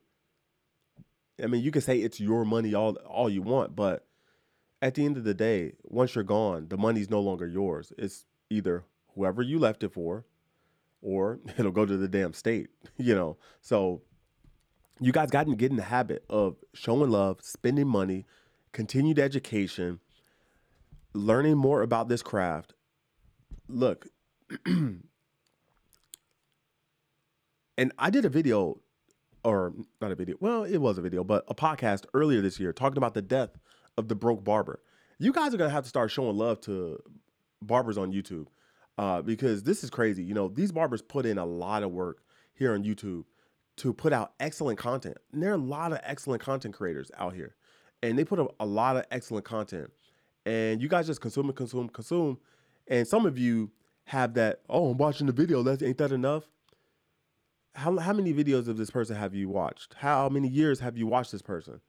[1.42, 4.06] I mean, you can say it's your money all all you want, but
[4.80, 7.92] at the end of the day, once you're gone, the money's no longer yours.
[7.98, 10.24] It's either whoever you left it for
[11.02, 13.36] or it'll go to the damn state, you know.
[13.60, 14.02] So
[15.00, 18.24] you guys got to get in the habit of showing love, spending money,
[18.72, 20.00] continued education,
[21.12, 22.74] learning more about this craft.
[23.68, 24.06] Look,
[24.66, 25.02] and
[27.98, 28.80] I did a video
[29.44, 30.36] or not a video.
[30.40, 33.50] Well, it was a video, but a podcast earlier this year talking about the death
[33.96, 34.80] of the broke barber.
[35.18, 36.98] You guys are going to have to start showing love to
[37.60, 38.46] barbers on YouTube
[38.98, 40.22] uh, because this is crazy.
[40.22, 42.22] You know, these barbers put in a lot of work
[42.54, 43.24] here on YouTube
[43.76, 45.16] to put out excellent content.
[45.32, 47.54] And there are a lot of excellent content creators out here,
[48.02, 49.90] and they put a, a lot of excellent content.
[50.44, 52.38] And you guys just consume and consume, consume.
[52.88, 53.70] And some of you
[54.04, 54.60] have that.
[54.68, 55.62] Oh, I'm watching the video.
[55.62, 56.44] That ain't that enough?
[57.74, 59.94] How how many videos of this person have you watched?
[59.94, 61.80] How many years have you watched this person?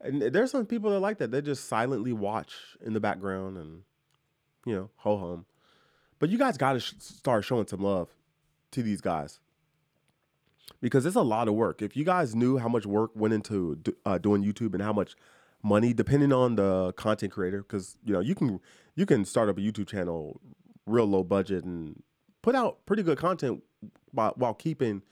[0.00, 1.30] And there's some people that like that.
[1.30, 3.82] They just silently watch in the background and,
[4.66, 5.46] you know, ho hum.
[6.18, 8.08] But you guys got to sh- start showing some love
[8.72, 9.40] to these guys
[10.80, 11.82] because it's a lot of work.
[11.82, 15.14] If you guys knew how much work went into uh, doing YouTube and how much
[15.62, 18.60] money, depending on the content creator, because you know you can
[18.94, 20.40] you can start up a YouTube channel
[20.86, 22.02] real low budget and
[22.42, 23.62] put out pretty good content
[24.12, 25.02] while, keeping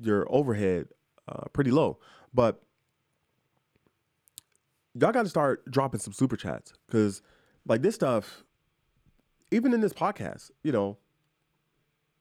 [0.00, 0.88] your overhead
[1.28, 1.98] uh, pretty low.
[2.34, 2.62] But
[4.94, 7.22] y'all got to start dropping some super chats because
[7.66, 8.44] like this stuff
[9.52, 10.96] even in this podcast, you know,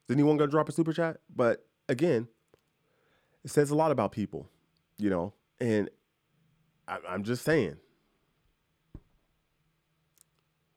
[0.08, 1.18] is anyone gonna drop a super chat?
[1.34, 2.28] But again,
[3.44, 4.50] it says a lot about people,
[4.98, 5.90] you know, and
[6.88, 7.78] I, I'm just saying.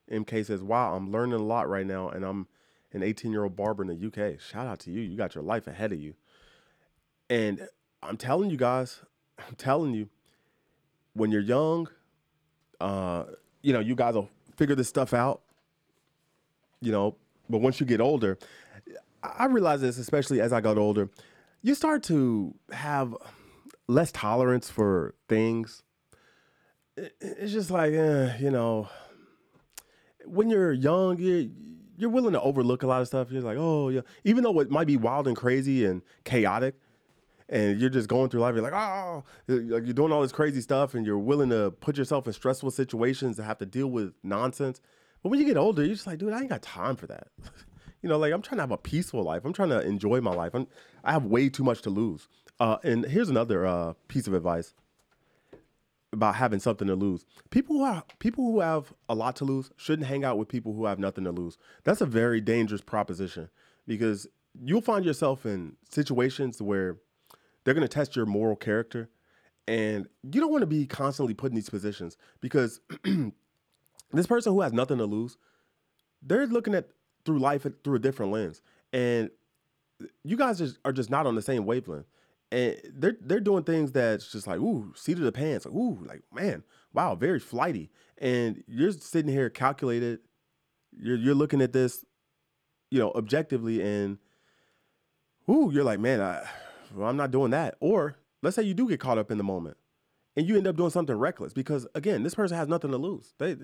[0.09, 2.47] MK says, "Wow, I'm learning a lot right now, and I'm
[2.93, 4.39] an 18 year old barber in the UK.
[4.39, 5.01] Shout out to you.
[5.01, 6.13] You got your life ahead of you."
[7.29, 7.67] And
[8.01, 9.01] I'm telling you guys,
[9.39, 10.09] I'm telling you,
[11.13, 11.89] when you're young,
[12.79, 13.25] uh,
[13.61, 15.41] you know, you guys will figure this stuff out
[16.81, 17.17] you know,
[17.49, 18.37] but once you get older,
[19.23, 21.09] I realize this, especially as I got older,
[21.61, 23.15] you start to have
[23.87, 25.83] less tolerance for things.
[26.97, 28.87] It's just like, eh, you know,
[30.25, 31.45] when you're young, you're,
[31.97, 33.31] you're willing to overlook a lot of stuff.
[33.31, 34.01] You're like, oh, yeah.
[34.23, 36.75] Even though it might be wild and crazy and chaotic,
[37.47, 40.61] and you're just going through life, you're like, oh, like you're doing all this crazy
[40.61, 44.13] stuff, and you're willing to put yourself in stressful situations to have to deal with
[44.23, 44.81] nonsense.
[45.25, 47.29] But when you get older, you're just like, dude, I ain't got time for that.
[48.03, 49.43] you know, like I'm trying to have a peaceful life.
[49.43, 50.53] I'm trying to enjoy my life.
[50.53, 50.67] I'm,
[51.03, 52.27] I have way too much to lose.
[52.59, 54.75] Uh, and here's another uh, piece of advice
[56.13, 57.25] about having something to lose.
[57.49, 60.75] People who are people who have a lot to lose shouldn't hang out with people
[60.75, 61.57] who have nothing to lose.
[61.85, 63.49] That's a very dangerous proposition
[63.87, 64.27] because
[64.63, 66.97] you'll find yourself in situations where
[67.63, 69.09] they're going to test your moral character
[69.67, 72.79] and you don't want to be constantly put in these positions because
[74.17, 75.37] this person who has nothing to lose,
[76.21, 76.89] they're looking at
[77.25, 78.61] through life through a different lens,
[78.93, 79.29] and
[80.23, 82.05] you guys just are just not on the same wavelength.
[82.51, 85.99] And they're they're doing things that's just like ooh, seat of the pants, like ooh,
[86.05, 87.89] like man, wow, very flighty.
[88.17, 90.19] And you're sitting here calculated.
[90.91, 92.05] You're you're looking at this,
[92.91, 94.19] you know, objectively, and
[95.49, 96.47] ooh, you're like, man, I,
[96.93, 97.75] well, I'm not doing that.
[97.79, 99.77] Or let's say you do get caught up in the moment
[100.35, 103.33] and you end up doing something reckless because again, this person has nothing to lose.
[103.39, 103.55] They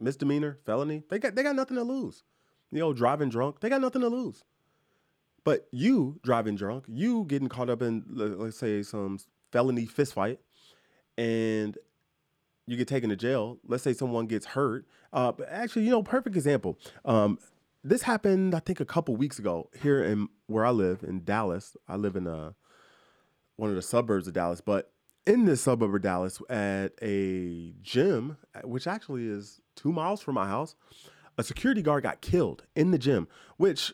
[0.00, 2.22] misdemeanor, felony, they got they got nothing to lose.
[2.70, 4.44] You know, driving drunk, they got nothing to lose.
[5.44, 9.18] But you driving drunk, you getting caught up in let's say some
[9.52, 10.40] felony fist fight,
[11.16, 11.76] and
[12.66, 13.58] you get taken to jail.
[13.66, 14.86] Let's say someone gets hurt.
[15.12, 16.78] Uh, but actually, you know, perfect example.
[17.04, 17.38] Um,
[17.82, 21.76] this happened, I think, a couple weeks ago here in where I live in Dallas.
[21.88, 22.52] I live in uh,
[23.56, 24.92] one of the suburbs of Dallas, but
[25.26, 30.46] in this suburb of Dallas, at a gym, which actually is two miles from my
[30.46, 30.74] house,
[31.38, 33.28] a security guard got killed in the gym.
[33.56, 33.92] Which,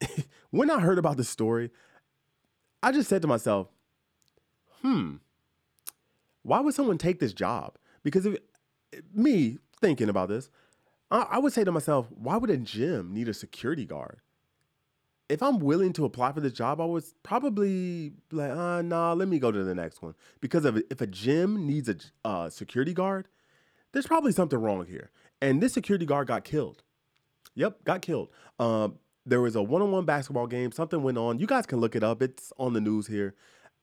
[0.50, 1.70] when I heard about this story,
[2.82, 3.68] I just said to myself,
[4.82, 5.16] "Hmm,
[6.42, 8.38] why would someone take this job?" Because if
[9.12, 10.50] me thinking about this,
[11.10, 14.20] I, I would say to myself, why would a gym need a security guard?
[15.28, 19.28] If I'm willing to apply for this job, I would probably like, uh, nah, let
[19.28, 20.14] me go to the next one.
[20.40, 23.28] Because if, if a gym needs a uh, security guard,
[23.92, 25.10] there's probably something wrong here.
[25.40, 26.82] And this security guard got killed.
[27.54, 28.28] Yep, got killed.
[28.58, 30.72] Um, there was a one-on-one basketball game.
[30.72, 31.38] Something went on.
[31.38, 32.22] You guys can look it up.
[32.22, 33.34] It's on the news here.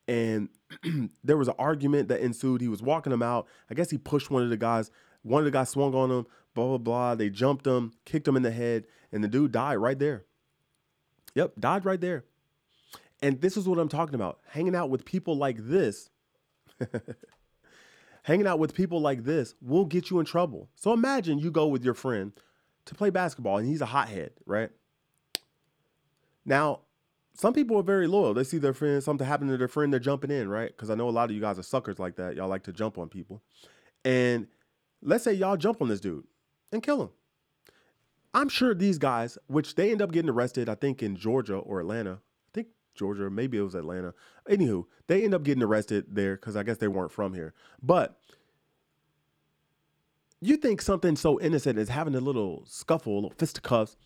[0.08, 0.50] And
[1.24, 2.62] there was an argument that ensued.
[2.62, 3.48] He was walking him out.
[3.70, 4.92] I guess he pushed one of the guys.
[5.24, 7.16] One of the guys swung on him blah, blah, blah.
[7.16, 10.26] They jumped him, kicked him in the head, and the dude died right there.
[11.36, 12.24] Yep, died right there.
[13.22, 14.40] And this is what I'm talking about.
[14.50, 16.10] Hanging out with people like this,
[18.26, 20.68] hanging out with people like this will get you in trouble.
[20.76, 22.32] So imagine you go with your friend
[22.86, 24.72] to play basketball and he's a hothead, right?
[26.44, 26.82] Now,
[27.36, 28.34] some people are very loyal.
[28.34, 30.70] They see their friend, something happen to their friend, they're jumping in, right?
[30.70, 32.36] Because I know a lot of you guys are suckers like that.
[32.36, 33.44] Y'all like to jump on people.
[34.04, 34.48] And
[35.04, 36.26] let's say y'all jump on this dude
[36.72, 37.10] and kill him.
[38.34, 41.80] I'm sure these guys, which they end up getting arrested, I think in Georgia or
[41.80, 42.22] Atlanta.
[42.96, 44.14] Georgia, maybe it was Atlanta.
[44.50, 47.54] Anywho, they end up getting arrested there because I guess they weren't from here.
[47.82, 48.20] But
[50.42, 53.98] you think something so innocent as having a little scuffle, a little fisticuffs,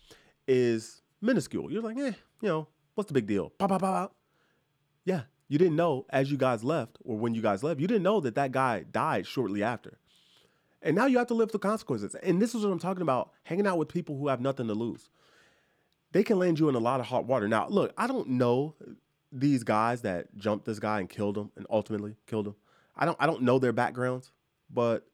[0.46, 1.70] is minuscule.
[1.70, 3.50] You're like, eh, you know, what's the big deal?
[3.50, 4.14] Pop, pop, pop, pop.
[5.04, 8.02] Yeah, you didn't know as you guys left or when you guys left, you didn't
[8.02, 9.98] know that that guy died shortly after.
[10.82, 12.14] And now you have to live the consequences.
[12.14, 14.74] And this is what I'm talking about hanging out with people who have nothing to
[14.74, 15.10] lose.
[16.12, 17.48] They can land you in a lot of hot water.
[17.48, 18.74] Now, look, I don't know
[19.32, 22.56] these guys that jumped this guy and killed him and ultimately killed him.
[22.96, 24.32] I don't I don't know their backgrounds,
[24.68, 25.06] but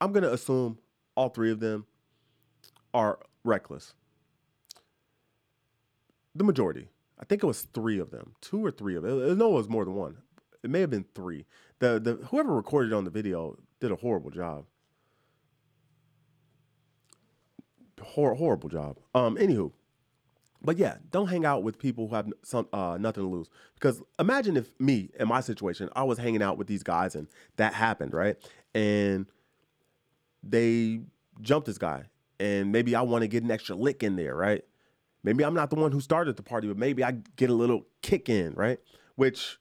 [0.00, 0.78] I'm to assume
[1.14, 1.86] all three of them
[2.92, 3.94] are reckless.
[6.34, 6.88] The majority.
[7.18, 8.34] I think it was 3 of them.
[8.42, 9.38] 2 or 3 of them.
[9.38, 10.18] No, it was more than one.
[10.62, 11.46] It may have been 3.
[11.78, 14.66] The the whoever recorded on the video did a horrible job.
[18.06, 18.98] hor- horrible job.
[19.14, 19.72] Um, anywho,
[20.62, 23.48] but yeah, don't hang out with people who have some uh, nothing to lose.
[23.74, 27.28] Because imagine if me, in my situation, I was hanging out with these guys and
[27.56, 28.36] that happened, right?
[28.74, 29.26] And
[30.42, 31.00] they
[31.40, 32.04] jumped this guy,
[32.40, 34.62] and maybe I want to get an extra lick in there, right?
[35.22, 37.86] Maybe I'm not the one who started the party, but maybe I get a little
[38.02, 38.78] kick in, right?
[39.16, 39.58] Which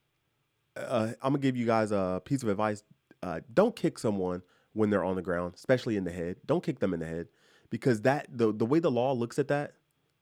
[0.77, 2.83] uh, I'm gonna give you guys a piece of advice:
[3.23, 6.37] uh, don't kick someone when they're on the ground, especially in the head.
[6.45, 7.27] Don't kick them in the head
[7.69, 9.73] because that the the way the law looks at that,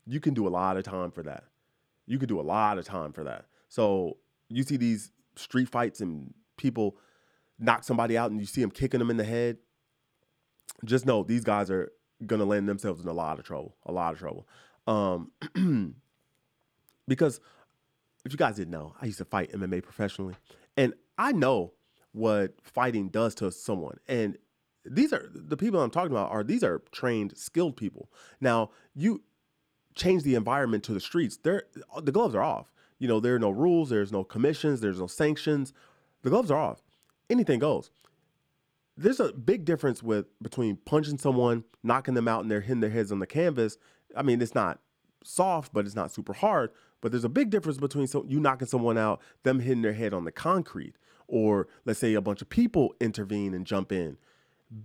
[0.06, 1.46] you can do a lot of time for that.
[2.06, 3.46] You can do a lot of time for that.
[3.70, 4.18] So
[4.50, 6.98] you see these street fights and people
[7.60, 9.58] knock somebody out and you see them kicking them in the head.
[10.86, 11.92] Just know these guys are
[12.26, 14.48] gonna land themselves in a lot of trouble, a lot of trouble.
[14.86, 15.32] Um,
[17.08, 17.40] because
[18.26, 20.36] if you guys didn't know, I used to fight MMA professionally,
[20.78, 21.74] and I know
[22.12, 23.98] what fighting does to someone.
[24.08, 24.38] And
[24.86, 28.10] these are the people I'm talking about are these are trained, skilled people.
[28.42, 29.24] Now, you
[29.96, 31.38] change the environment to the streets.
[31.38, 31.64] There
[32.02, 32.72] the gloves are off.
[33.00, 35.74] You know, there are no rules, there's no commissions, there's no sanctions.
[36.22, 36.82] The gloves are off.
[37.30, 37.92] Anything goes.
[38.96, 42.92] There's a big difference with between punching someone, knocking them out, and they're hitting their
[42.92, 43.78] heads on the canvas.
[44.16, 44.80] I mean, it's not
[45.24, 46.70] soft, but it's not super hard.
[47.02, 50.14] But there's a big difference between so, you knocking someone out, them hitting their head
[50.14, 50.96] on the concrete,
[51.28, 54.18] or let's say a bunch of people intervene and jump in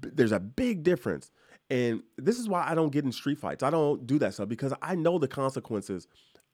[0.02, 1.30] there's a big difference.
[1.70, 3.62] And this is why I don't get in street fights.
[3.62, 6.06] I don't do that stuff because I know the consequences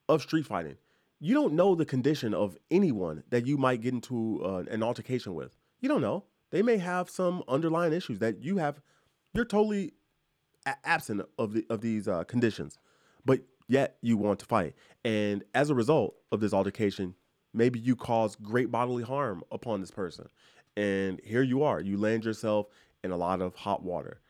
[0.09, 0.77] of street fighting.
[1.21, 5.35] You don't know the condition of anyone that you might get into uh, an altercation
[5.35, 5.57] with.
[5.81, 6.25] You don't know.
[6.51, 8.81] They may have some underlying issues that you have.
[9.33, 9.93] You're totally
[10.67, 12.79] a- absent of the of these uh, conditions,
[13.25, 14.75] but yet you want to fight.
[15.05, 17.15] And as a result of this altercation,
[17.53, 20.29] maybe you cause great bodily harm upon this person.
[20.77, 21.81] And here you are.
[21.81, 22.67] You land yourself
[23.03, 24.21] in a lot of hot water.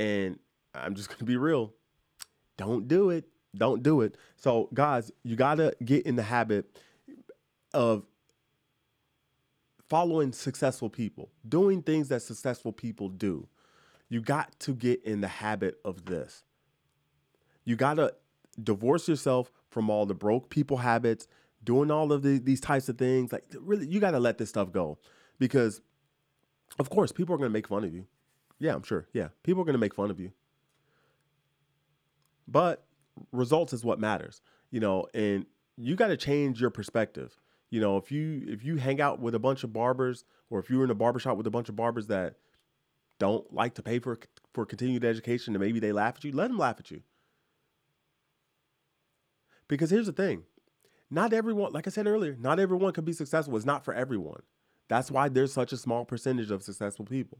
[0.00, 0.38] And
[0.74, 1.74] I'm just to be real.
[2.56, 3.26] Don't do it.
[3.56, 4.16] Don't do it.
[4.36, 6.78] So, guys, you got to get in the habit
[7.74, 8.04] of
[9.88, 13.48] following successful people, doing things that successful people do.
[14.08, 16.44] You got to get in the habit of this.
[17.64, 18.14] You got to
[18.62, 21.26] divorce yourself from all the broke people habits,
[21.62, 23.32] doing all of the, these types of things.
[23.32, 24.98] Like, really, you got to let this stuff go
[25.38, 25.80] because,
[26.78, 28.06] of course, people are going to make fun of you.
[28.60, 29.08] Yeah, I'm sure.
[29.12, 30.32] Yeah, people are going to make fun of you.
[32.46, 32.84] But
[33.32, 35.46] results is what matters, you know, and
[35.76, 37.36] you got to change your perspective.
[37.70, 40.68] You know, if you if you hang out with a bunch of barbers or if
[40.68, 42.34] you're in a barbershop with a bunch of barbers that
[43.18, 44.18] don't like to pay for
[44.52, 47.02] for continued education and maybe they laugh at you, let them laugh at you.
[49.68, 50.42] Because here's the thing.
[51.12, 53.56] Not everyone, like I said earlier, not everyone can be successful.
[53.56, 54.42] It's not for everyone.
[54.88, 57.38] That's why there's such a small percentage of successful people.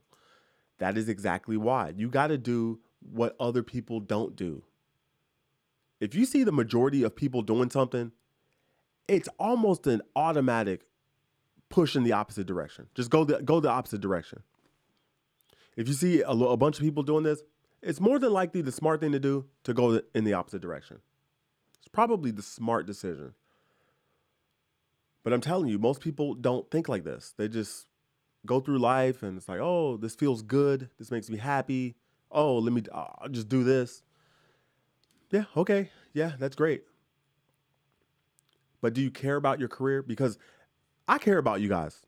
[0.80, 1.92] That is exactly why.
[1.96, 4.64] You got to do what other people don't do.
[6.00, 8.12] If you see the majority of people doing something,
[9.06, 10.86] it's almost an automatic
[11.68, 12.88] push in the opposite direction.
[12.94, 14.42] Just go the go the opposite direction.
[15.76, 17.42] If you see a, a bunch of people doing this,
[17.82, 20.98] it's more than likely the smart thing to do to go in the opposite direction.
[21.78, 23.34] It's probably the smart decision.
[25.22, 27.34] But I'm telling you, most people don't think like this.
[27.36, 27.86] They just
[28.46, 30.88] go through life and it's like, oh, this feels good.
[30.98, 31.96] This makes me happy.
[32.30, 32.82] Oh, let me,
[33.30, 34.02] just do this.
[35.30, 35.90] Yeah, okay.
[36.12, 36.84] Yeah, that's great.
[38.80, 40.02] But do you care about your career?
[40.02, 40.38] Because
[41.06, 42.02] I care about you guys.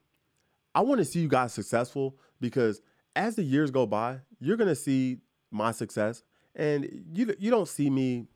[0.75, 2.81] I want to see you guys successful because
[3.15, 5.19] as the years go by, you're going to see
[5.51, 6.23] my success.
[6.55, 8.27] And you, you don't see me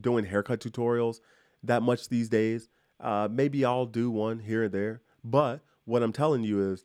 [0.00, 1.20] doing haircut tutorials
[1.62, 2.68] that much these days.
[3.00, 5.02] Uh, maybe I'll do one here and there.
[5.22, 6.84] But what I'm telling you is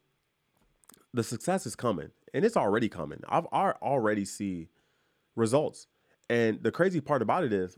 [1.13, 3.21] the success is coming and it's already coming.
[3.29, 4.69] I've I already see
[5.35, 5.87] results.
[6.29, 7.77] And the crazy part about it is,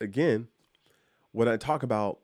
[0.00, 0.48] again,
[1.32, 2.20] when I talk about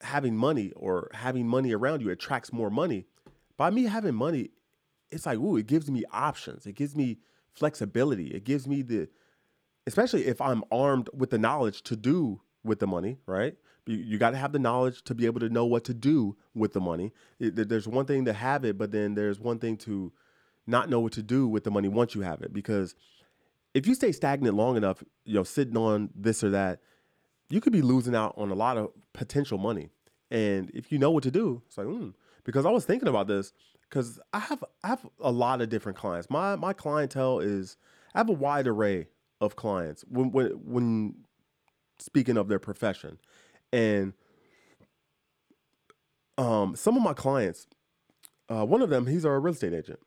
[0.00, 3.04] having money or having money around you attracts more money.
[3.56, 4.50] By me having money,
[5.10, 6.66] it's like, ooh, it gives me options.
[6.66, 7.18] It gives me
[7.52, 8.28] flexibility.
[8.28, 9.08] It gives me the,
[9.86, 13.56] especially if I'm armed with the knowledge to do with the money, right?
[13.88, 16.36] You, you got to have the knowledge to be able to know what to do
[16.54, 17.12] with the money.
[17.40, 20.12] There's one thing to have it, but then there's one thing to
[20.66, 22.52] not know what to do with the money once you have it.
[22.52, 22.94] Because
[23.72, 26.80] if you stay stagnant long enough, you know, sitting on this or that,
[27.48, 29.88] you could be losing out on a lot of potential money.
[30.30, 32.12] And if you know what to do, it's like, mm.
[32.44, 33.54] because I was thinking about this
[33.88, 36.28] because I have I have a lot of different clients.
[36.28, 37.78] My my clientele is
[38.14, 39.08] I have a wide array
[39.40, 41.14] of clients when when when
[41.98, 43.18] speaking of their profession.
[43.72, 44.12] And
[46.36, 47.66] um, some of my clients,
[48.48, 49.98] uh, one of them, he's a real estate agent.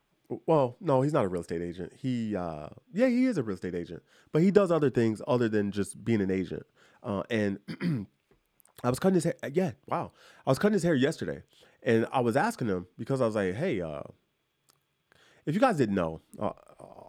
[0.45, 1.93] Well, no, he's not a real estate agent.
[1.97, 4.01] He, uh, yeah, he is a real estate agent,
[4.32, 6.66] but he does other things other than just being an agent.
[7.03, 7.59] Uh, and
[8.84, 9.36] I was cutting his hair.
[9.51, 10.14] Yeah, wow.
[10.45, 11.43] I was cutting his hair yesterday,
[11.84, 14.01] and I was asking him because I was like, "Hey, uh,
[15.45, 16.51] if you guys didn't know, uh,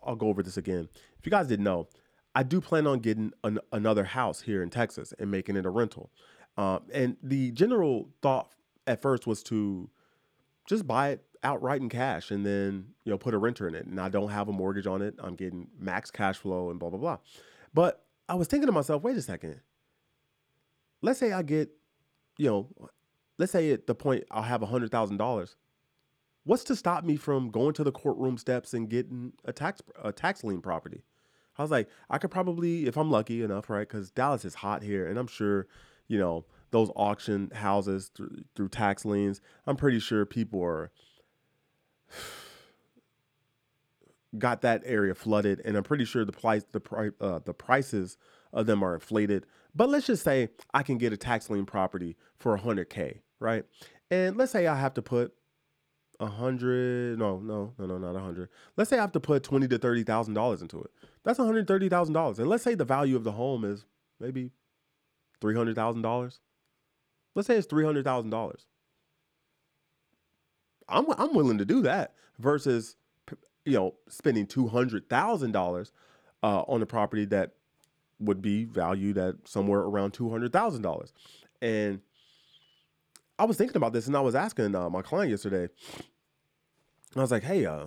[0.04, 0.88] I'll go over this again.
[1.18, 1.88] If you guys didn't know,
[2.34, 5.70] I do plan on getting an, another house here in Texas and making it a
[5.70, 6.10] rental.
[6.56, 8.52] Um, and the general thought
[8.86, 9.88] at first was to
[10.68, 13.86] just buy it outright in cash and then you know put a renter in it.
[13.86, 15.14] And I don't have a mortgage on it.
[15.18, 17.18] I'm getting max cash flow and blah blah blah.
[17.74, 19.60] But I was thinking to myself, wait a second.
[21.00, 21.70] Let's say I get,
[22.38, 22.68] you know,
[23.38, 25.56] let's say at the point I'll have a hundred thousand dollars.
[26.44, 30.12] What's to stop me from going to the courtroom steps and getting a tax a
[30.12, 31.04] tax lien property?
[31.58, 33.86] I was like, I could probably, if I'm lucky enough, right?
[33.86, 35.66] Because Dallas is hot here, and I'm sure,
[36.08, 39.40] you know, those auction houses through, through tax liens.
[39.66, 40.90] I'm pretty sure people are
[44.38, 48.16] got that area flooded, and I'm pretty sure the price, the uh, the prices
[48.52, 49.46] of them are inflated.
[49.74, 53.64] But let's just say I can get a tax lien property for 100k, right?
[54.10, 55.32] And let's say I have to put
[56.20, 58.50] a hundred, no, no, no, no, not a hundred.
[58.76, 60.90] Let's say I have to put twenty to thirty thousand dollars into it.
[61.24, 62.38] That's one hundred thirty thousand dollars.
[62.38, 63.86] And let's say the value of the home is
[64.20, 64.50] maybe
[65.42, 66.40] three hundred thousand dollars.
[67.34, 68.64] Let's say it's three hundred thousand dollars.
[70.88, 72.96] I'm I'm willing to do that versus
[73.66, 75.92] you know spending two hundred thousand uh, dollars
[76.42, 77.52] on a property that
[78.18, 81.12] would be valued at somewhere around two hundred thousand dollars.
[81.60, 82.00] And
[83.38, 85.68] I was thinking about this, and I was asking uh, my client yesterday.
[87.16, 87.86] I was like, "Hey, uh,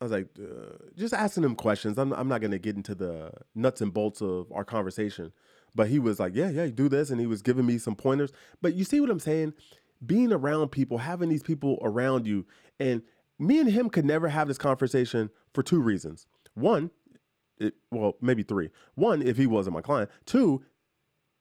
[0.00, 1.98] I was like, uh, just asking him questions.
[1.98, 5.32] I'm, I'm not going to get into the nuts and bolts of our conversation.
[5.74, 7.10] But he was like, yeah, yeah, do this.
[7.10, 8.30] And he was giving me some pointers.
[8.62, 9.54] But you see what I'm saying?
[10.04, 12.46] Being around people, having these people around you.
[12.78, 13.02] And
[13.38, 16.26] me and him could never have this conversation for two reasons.
[16.54, 16.90] One,
[17.58, 18.70] it, well, maybe three.
[18.94, 20.10] One, if he wasn't my client.
[20.26, 20.62] Two,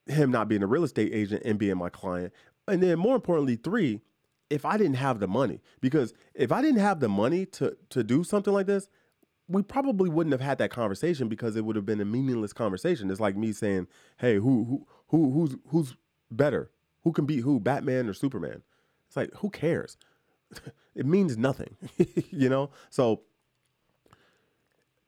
[0.07, 2.33] him not being a real estate agent and being my client.
[2.67, 4.01] And then more importantly, three,
[4.49, 5.61] if I didn't have the money.
[5.81, 8.89] Because if I didn't have the money to to do something like this,
[9.47, 13.11] we probably wouldn't have had that conversation because it would have been a meaningless conversation.
[13.11, 13.87] It's like me saying,
[14.17, 15.95] "Hey, who who who who's who's
[16.31, 16.71] better?
[17.03, 18.63] Who can beat who, Batman or Superman?"
[19.13, 19.95] It's like, who cares?
[20.95, 21.77] it means nothing,
[22.31, 22.71] you know?
[22.89, 23.21] So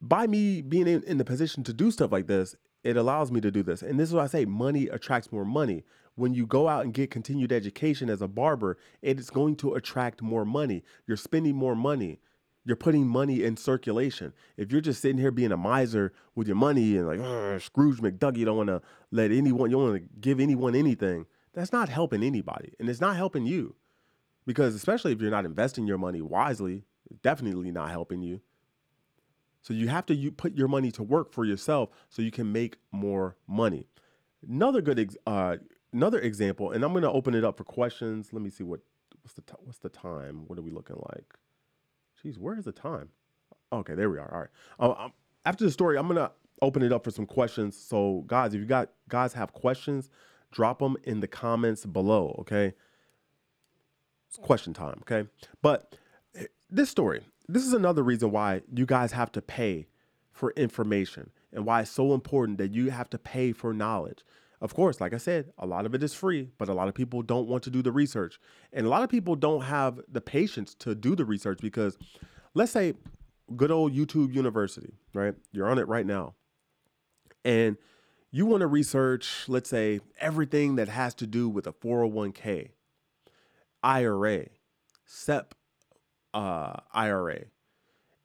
[0.00, 3.40] by me being in, in the position to do stuff like this, it allows me
[3.40, 3.82] to do this.
[3.82, 5.82] And this is what I say money attracts more money.
[6.14, 9.74] When you go out and get continued education as a barber, it is going to
[9.74, 10.84] attract more money.
[11.08, 12.20] You're spending more money.
[12.66, 14.34] You're putting money in circulation.
[14.56, 18.36] If you're just sitting here being a miser with your money and like Scrooge McDuck,
[18.36, 21.26] you don't want to let anyone, you don't want to give anyone anything.
[21.54, 23.76] That's not helping anybody, and it's not helping you,
[24.46, 26.84] because especially if you're not investing your money wisely,
[27.22, 28.40] definitely not helping you.
[29.62, 32.52] So you have to you put your money to work for yourself so you can
[32.52, 33.86] make more money.
[34.46, 35.56] Another good ex- uh,
[35.92, 38.32] another example, and I'm going to open it up for questions.
[38.32, 38.80] Let me see what
[39.22, 40.44] what's the t- what's the time?
[40.48, 41.34] What are we looking like?
[42.26, 43.10] Jeez, where is the time?
[43.72, 44.32] Okay, there we are.
[44.32, 44.48] All right.
[44.98, 45.12] Uh, um,
[45.44, 47.76] after the story, I'm gonna open it up for some questions.
[47.76, 50.10] So, guys, if you got guys have questions,
[50.50, 52.34] drop them in the comments below.
[52.40, 52.74] Okay.
[54.28, 54.98] It's question time.
[55.02, 55.28] Okay.
[55.62, 55.96] But
[56.34, 59.86] eh, this story, this is another reason why you guys have to pay
[60.32, 64.24] for information and why it's so important that you have to pay for knowledge.
[64.60, 66.94] Of course, like I said, a lot of it is free, but a lot of
[66.94, 68.40] people don't want to do the research.
[68.72, 71.98] And a lot of people don't have the patience to do the research because
[72.54, 72.94] let's say
[73.54, 75.34] good old YouTube University, right?
[75.52, 76.34] You're on it right now.
[77.44, 77.76] And
[78.30, 82.70] you want to research, let's say, everything that has to do with a 401k,
[83.82, 84.46] IRA,
[85.04, 85.54] SEP
[86.34, 87.44] uh, IRA,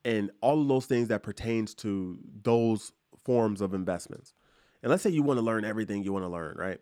[0.03, 2.91] and all of those things that pertains to those
[3.23, 4.33] forms of investments.
[4.81, 6.79] And let's say you want to learn everything you want to learn, right?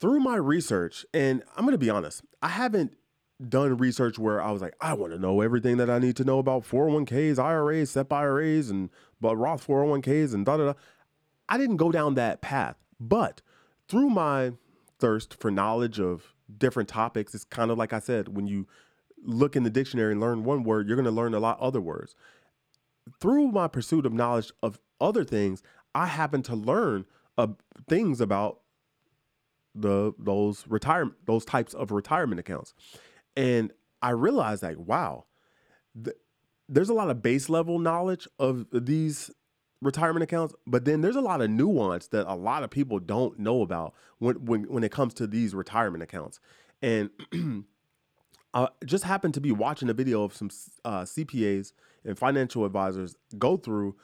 [0.00, 2.96] Through my research, and I'm going to be honest, I haven't
[3.48, 6.24] done research where I was like, I want to know everything that I need to
[6.24, 10.74] know about 401ks, IRAs, SEP IRAs, and but Roth 401ks and da da da.
[11.48, 13.42] I didn't go down that path, but
[13.88, 14.52] through my
[14.98, 18.66] thirst for knowledge of different topics, it's kind of like I said, when you
[19.22, 21.80] look in the dictionary and learn one word, you're going to learn a lot other
[21.80, 22.14] words.
[23.20, 25.62] Through my pursuit of knowledge of other things,
[25.94, 27.04] I happen to learn
[27.38, 27.48] uh,
[27.88, 28.60] things about
[29.74, 32.74] the those retirement those types of retirement accounts,
[33.36, 35.26] and I realized like wow,
[36.02, 36.16] th-
[36.68, 39.30] there's a lot of base level knowledge of these
[39.82, 43.38] retirement accounts, but then there's a lot of nuance that a lot of people don't
[43.38, 46.40] know about when when when it comes to these retirement accounts,
[46.82, 47.10] and
[48.54, 50.50] I just happened to be watching a video of some
[50.84, 51.72] uh, CPAs
[52.04, 53.96] and financial advisors go through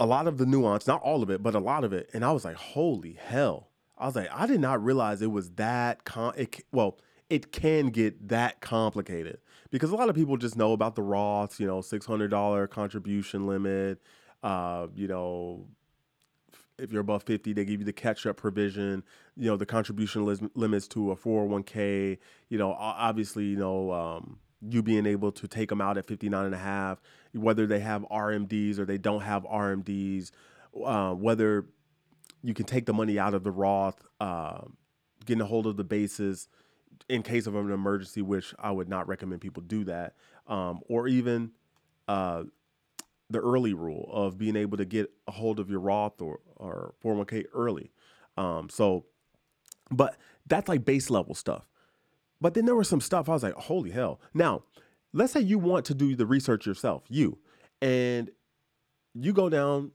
[0.00, 2.08] a lot of the nuance, not all of it, but a lot of it.
[2.14, 3.68] And I was like, holy hell.
[3.98, 6.98] I was like, I did not realize it was that con it, well,
[7.28, 9.38] it can get that complicated
[9.70, 14.00] because a lot of people just know about the Roths, you know, $600 contribution limit,
[14.42, 15.66] uh, you know,
[16.78, 19.04] if you're above 50, they give you the catch up provision,
[19.36, 20.24] you know, the contribution
[20.54, 22.16] limits to a 401k,
[22.48, 24.38] you know, obviously, you know, um,
[24.68, 27.00] you being able to take them out at 59 and a half,
[27.32, 30.30] whether they have RMDs or they don't have RMDs,
[30.84, 31.66] uh, whether
[32.42, 34.62] you can take the money out of the Roth, uh,
[35.24, 36.48] getting a hold of the bases
[37.08, 40.14] in case of an emergency, which I would not recommend people do that,
[40.46, 41.52] um, or even
[42.08, 42.44] uh,
[43.30, 46.94] the early rule of being able to get a hold of your Roth or, or
[47.02, 47.90] 401k early.
[48.36, 49.06] Um, so,
[49.90, 51.69] but that's like base level stuff.
[52.40, 54.20] But then there was some stuff I was like, holy hell.
[54.32, 54.62] Now,
[55.12, 57.38] let's say you want to do the research yourself, you,
[57.82, 58.30] and
[59.14, 59.92] you go down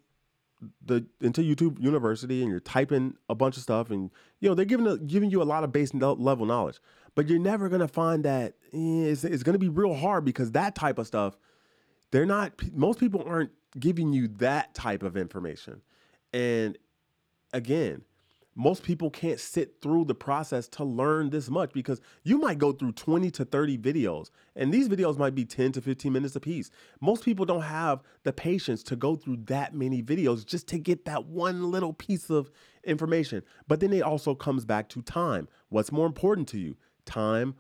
[0.83, 4.65] the into YouTube University and you're typing a bunch of stuff, and you know they're
[4.65, 6.79] giving a, giving you a lot of base level knowledge,
[7.15, 10.75] but you're never gonna find that eh, it's, it's gonna be real hard because that
[10.75, 11.37] type of stuff
[12.11, 15.81] they're not most people aren't giving you that type of information
[16.33, 16.77] and
[17.51, 18.03] again
[18.55, 22.71] most people can't sit through the process to learn this much because you might go
[22.71, 26.39] through 20 to 30 videos and these videos might be 10 to 15 minutes a
[26.39, 30.79] piece most people don't have the patience to go through that many videos just to
[30.79, 32.49] get that one little piece of
[32.85, 33.43] information.
[33.67, 35.47] But then it also comes back to time.
[35.69, 37.55] What's more important to you time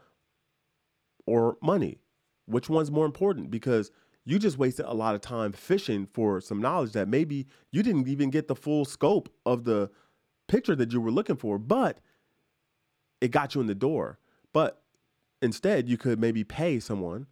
[1.25, 1.99] or money?
[2.45, 3.49] Which one's more important?
[3.49, 3.91] Because
[4.23, 8.07] you just wasted a lot of time fishing for some knowledge that maybe you didn't
[8.07, 9.89] even get the full scope of the
[10.47, 11.99] picture that you were looking for, but
[13.21, 14.19] it got you in the door.
[14.53, 14.81] But
[15.41, 17.27] instead, you could maybe pay someone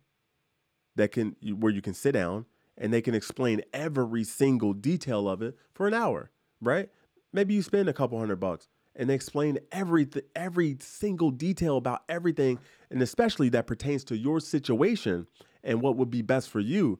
[0.95, 2.45] that can where you can sit down
[2.78, 6.89] and they can explain every single detail of it for an hour, right?
[7.32, 12.03] Maybe you spend a couple hundred bucks and they explain every every single detail about
[12.09, 12.59] everything,
[12.89, 15.28] and especially that pertains to your situation
[15.64, 16.99] and what would be best for you,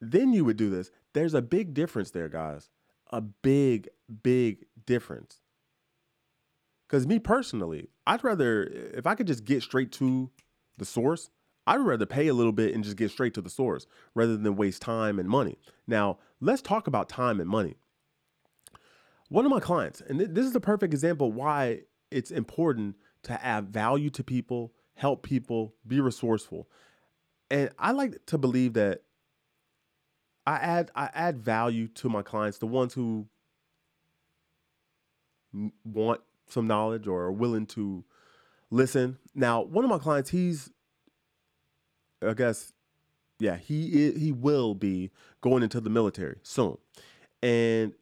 [0.00, 0.90] then you would do this.
[1.14, 2.70] There's a big difference there, guys.
[3.14, 3.88] A big,
[4.24, 5.40] big difference.
[6.88, 10.32] Because me personally, I'd rather, if I could just get straight to
[10.78, 11.30] the source,
[11.64, 13.86] I'd rather pay a little bit and just get straight to the source
[14.16, 15.60] rather than waste time and money.
[15.86, 17.76] Now, let's talk about time and money.
[19.28, 23.44] One of my clients, and th- this is the perfect example why it's important to
[23.44, 26.68] add value to people, help people, be resourceful.
[27.48, 29.02] And I like to believe that
[30.46, 33.26] I add I add value to my clients, the ones who
[35.84, 38.04] want some knowledge or are willing to
[38.70, 39.18] listen.
[39.34, 40.70] Now, one of my clients, he's
[42.22, 42.72] I guess
[43.38, 46.76] yeah, he he will be going into the military soon.
[47.42, 47.92] And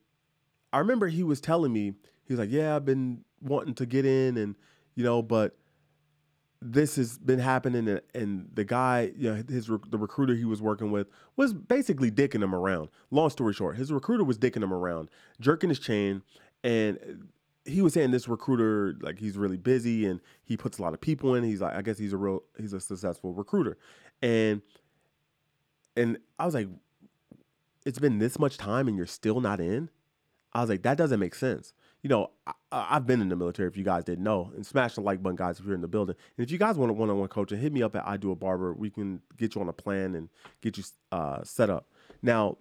[0.73, 4.05] I remember he was telling me, he was like, "Yeah, I've been wanting to get
[4.05, 4.57] in and
[4.95, 5.57] you know, but
[6.65, 10.63] this has been happening and, and, the guy you know his the recruiter he was
[10.63, 12.89] working with was basically dicking him around.
[13.11, 15.09] Long story short his recruiter was dicking him around
[15.41, 16.23] jerking his chain
[16.63, 17.29] and
[17.65, 21.01] he was saying this recruiter like he's really busy and he puts a lot of
[21.01, 21.45] people in.
[21.45, 23.77] He's like i guess he's a real he's a successful recruiter.
[24.21, 24.63] And
[25.97, 26.69] and i was like
[27.85, 29.91] it's been this much time and you're still not in?
[30.53, 31.73] I was like that doesn't make sense
[32.03, 32.31] you know,
[32.73, 33.69] I, have been in the military.
[33.69, 35.89] If you guys didn't know, and smash the like button, guys, if you're in the
[35.89, 36.17] building.
[36.37, 38.37] And if you guys want a one-on-one coaching, hit me up at I Do a
[38.37, 38.73] Barber.
[38.73, 40.29] We can get you on a plan and
[40.61, 41.87] get you uh, set up.
[42.21, 42.59] Now,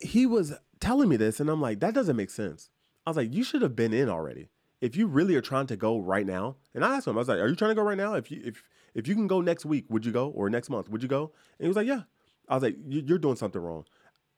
[0.00, 2.70] he was telling me this, and I'm like, that doesn't make sense.
[3.06, 4.48] I was like, you should have been in already.
[4.80, 7.28] If you really are trying to go right now, and I asked him, I was
[7.28, 8.14] like, are you trying to go right now?
[8.14, 8.64] If you if
[8.94, 10.30] if you can go next week, would you go?
[10.30, 11.32] Or next month, would you go?
[11.58, 12.02] And he was like, yeah.
[12.48, 13.84] I was like, you're doing something wrong.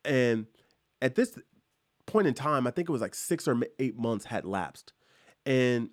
[0.04, 0.46] And
[1.00, 1.38] at this
[2.14, 4.92] point in time, I think it was like six or eight months had lapsed.
[5.44, 5.90] And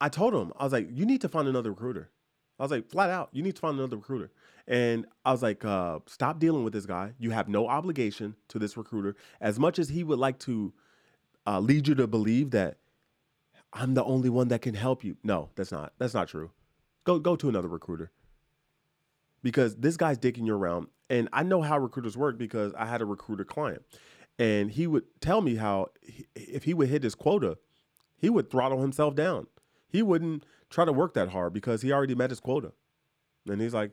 [0.00, 2.10] I told him, I was like, you need to find another recruiter.
[2.58, 4.32] I was like, flat out, you need to find another recruiter.
[4.66, 7.12] And I was like, uh, stop dealing with this guy.
[7.16, 9.14] You have no obligation to this recruiter.
[9.40, 10.72] As much as he would like to
[11.46, 12.78] uh, lead you to believe that
[13.72, 15.16] I'm the only one that can help you.
[15.22, 15.92] No, that's not.
[15.98, 16.50] That's not true.
[17.04, 18.10] Go go to another recruiter.
[19.44, 20.88] Because this guy's dicking you around.
[21.08, 23.82] And I know how recruiters work because I had a recruiter client
[24.38, 27.58] and he would tell me how he, if he would hit his quota,
[28.16, 29.46] he would throttle himself down.
[29.88, 32.72] He wouldn't try to work that hard because he already met his quota.
[33.48, 33.92] And he's like,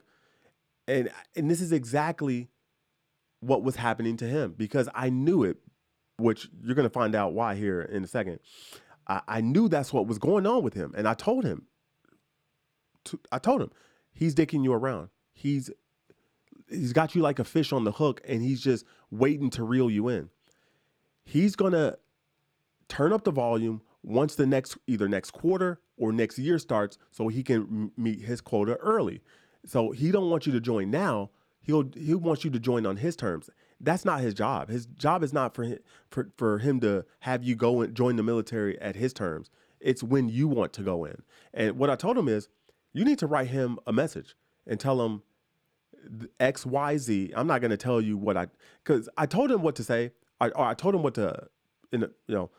[0.88, 2.48] and and this is exactly
[3.40, 5.58] what was happening to him because I knew it,
[6.18, 8.40] which you're gonna find out why here in a second.
[9.06, 11.66] I, I knew that's what was going on with him, and I told him.
[13.06, 13.70] To, I told him,
[14.12, 15.08] he's dicking you around.
[15.32, 15.70] He's
[16.70, 19.90] he's got you like a fish on the hook and he's just waiting to reel
[19.90, 20.30] you in.
[21.24, 21.98] He's going to
[22.88, 27.28] turn up the volume once the next either next quarter or next year starts so
[27.28, 29.22] he can m- meet his quota early.
[29.66, 31.30] So he don't want you to join now.
[31.62, 33.50] He'll he wants you to join on his terms.
[33.80, 34.68] That's not his job.
[34.68, 35.78] His job is not for him,
[36.10, 39.50] for, for him to have you go and join the military at his terms.
[39.78, 41.22] It's when you want to go in.
[41.52, 42.48] And what I told him is
[42.92, 44.34] you need to write him a message
[44.66, 45.22] and tell him
[46.38, 47.32] X, Y, Z.
[47.36, 48.48] I'm not to tell you what I,
[48.84, 50.12] because I told him what to say.
[50.40, 51.48] I, I told him what to,
[51.92, 52.50] in you know,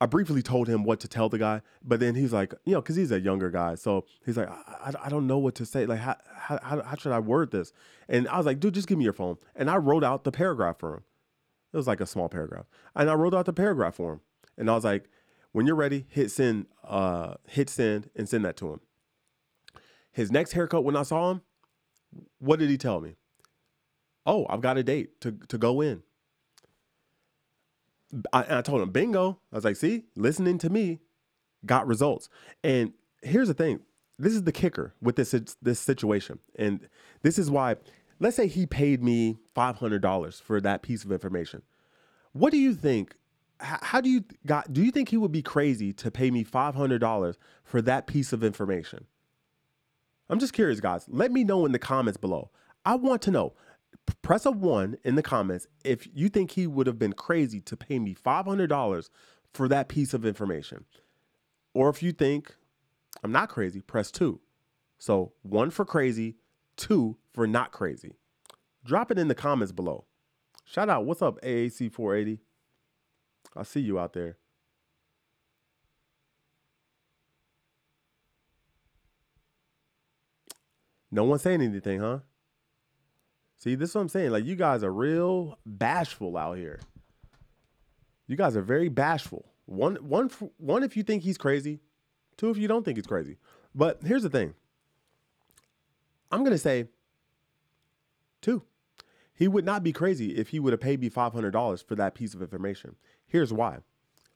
[0.00, 2.80] I briefly told him what to tell the guy, but then he's like, you know,
[2.80, 5.86] because he's a younger guy, so he's like, I, I, don't know what to say.
[5.86, 7.72] Like, how, how how should I word this?
[8.08, 9.36] And I was like, dude, just give me your phone.
[9.54, 11.04] And I wrote out the paragraph for him.
[11.72, 14.20] It was like a small paragraph, and I wrote out the paragraph for him.
[14.56, 15.08] And I was like,
[15.52, 18.80] when you're ready, hit send, uh, hit send, and send that to him.
[20.12, 21.42] His next haircut, when I saw him,
[22.38, 23.16] what did he tell me?
[24.26, 26.02] Oh, I've got a date to, to go in.
[28.32, 29.38] I, I told him, bingo.
[29.52, 31.00] I was like, see, listening to me
[31.66, 32.28] got results.
[32.62, 32.92] And
[33.22, 33.80] here's the thing
[34.18, 36.38] this is the kicker with this, this situation.
[36.56, 36.88] And
[37.22, 37.76] this is why,
[38.20, 41.62] let's say he paid me $500 for that piece of information.
[42.32, 43.14] What do you think?
[43.60, 44.72] How do you got?
[44.72, 48.06] Do you think he would be crazy to pay me five hundred dollars for that
[48.08, 49.06] piece of information?
[50.28, 51.04] I'm just curious, guys.
[51.08, 52.50] Let me know in the comments below.
[52.84, 53.54] I want to know.
[54.22, 57.76] Press a one in the comments if you think he would have been crazy to
[57.76, 59.08] pay me $500
[59.52, 60.84] for that piece of information.
[61.72, 62.54] Or if you think
[63.22, 64.40] I'm not crazy, press two.
[64.98, 66.36] So one for crazy,
[66.76, 68.12] two for not crazy.
[68.84, 70.04] Drop it in the comments below.
[70.64, 71.04] Shout out.
[71.04, 72.40] What's up, AAC 480?
[73.56, 74.36] I see you out there.
[81.14, 82.18] No one saying anything, huh?
[83.56, 84.32] See, this is what I'm saying.
[84.32, 86.80] Like you guys are real bashful out here.
[88.26, 89.44] You guys are very bashful.
[89.66, 90.82] One, one, one.
[90.82, 91.78] If you think he's crazy,
[92.36, 93.38] two if you don't think he's crazy.
[93.76, 94.54] But here's the thing.
[96.32, 96.88] I'm gonna say
[98.42, 98.64] two.
[99.32, 102.34] He would not be crazy if he would have paid me $500 for that piece
[102.34, 102.96] of information.
[103.24, 103.78] Here's why.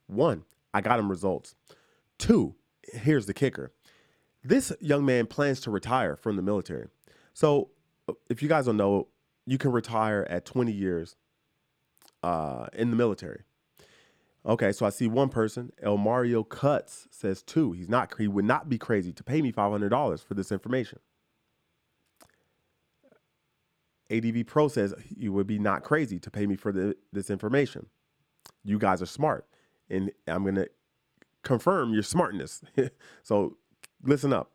[0.07, 1.55] One, I got him results.
[2.17, 3.73] Two, here's the kicker.
[4.49, 6.87] This young man plans to retire from the military.
[7.35, 7.69] So,
[8.31, 9.07] if you guys don't know,
[9.45, 11.15] you can retire at 20 years
[12.23, 13.43] uh, in the military.
[14.47, 17.73] Okay, so I see one person, El Mario Cuts, says two.
[17.73, 18.11] He's not.
[18.17, 20.97] He would not be crazy to pay me five hundred dollars for this information.
[24.09, 27.85] ADV Pro says you would be not crazy to pay me for the, this information.
[28.63, 29.45] You guys are smart,
[29.91, 30.67] and I'm gonna
[31.43, 32.63] confirm your smartness.
[33.21, 33.57] so
[34.03, 34.51] listen up.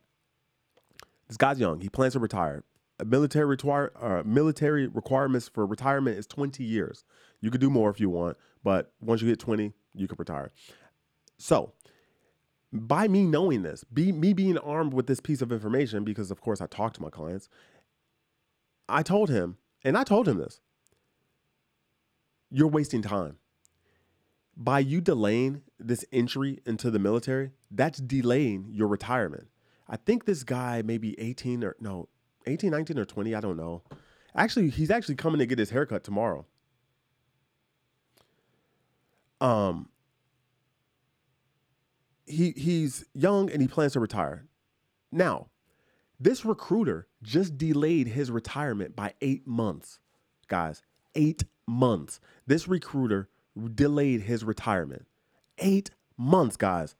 [1.29, 1.81] This guy's young.
[1.81, 2.65] He plans to retire.
[3.01, 7.05] A military retire, uh, military requirements for retirement is 20 years.
[7.41, 10.53] You could do more if you want, but once you hit 20, you can retire.
[11.39, 11.73] So,
[12.73, 16.41] by me knowing this, be me being armed with this piece of information, because of
[16.41, 17.49] course I talk to my clients,
[18.89, 20.61] I told him, and I told him this
[22.51, 23.39] you're wasting time.
[24.57, 29.49] By you delaying this entry into the military, that's delaying your retirement.
[29.89, 32.09] I think this guy may be 18 or no,
[32.47, 33.83] 18, 19 or 20, I don't know.
[34.35, 36.47] Actually, he's actually coming to get his haircut tomorrow.
[39.41, 39.89] Um
[42.27, 44.47] he he's young and he plans to retire.
[45.13, 45.49] Now,
[46.19, 49.99] this recruiter just delayed his retirement by eight months.
[50.49, 50.83] Guys,
[51.15, 52.21] eight months.
[52.47, 53.29] This recruiter
[53.75, 55.07] delayed his retirement.
[55.59, 56.95] Eight months, guys.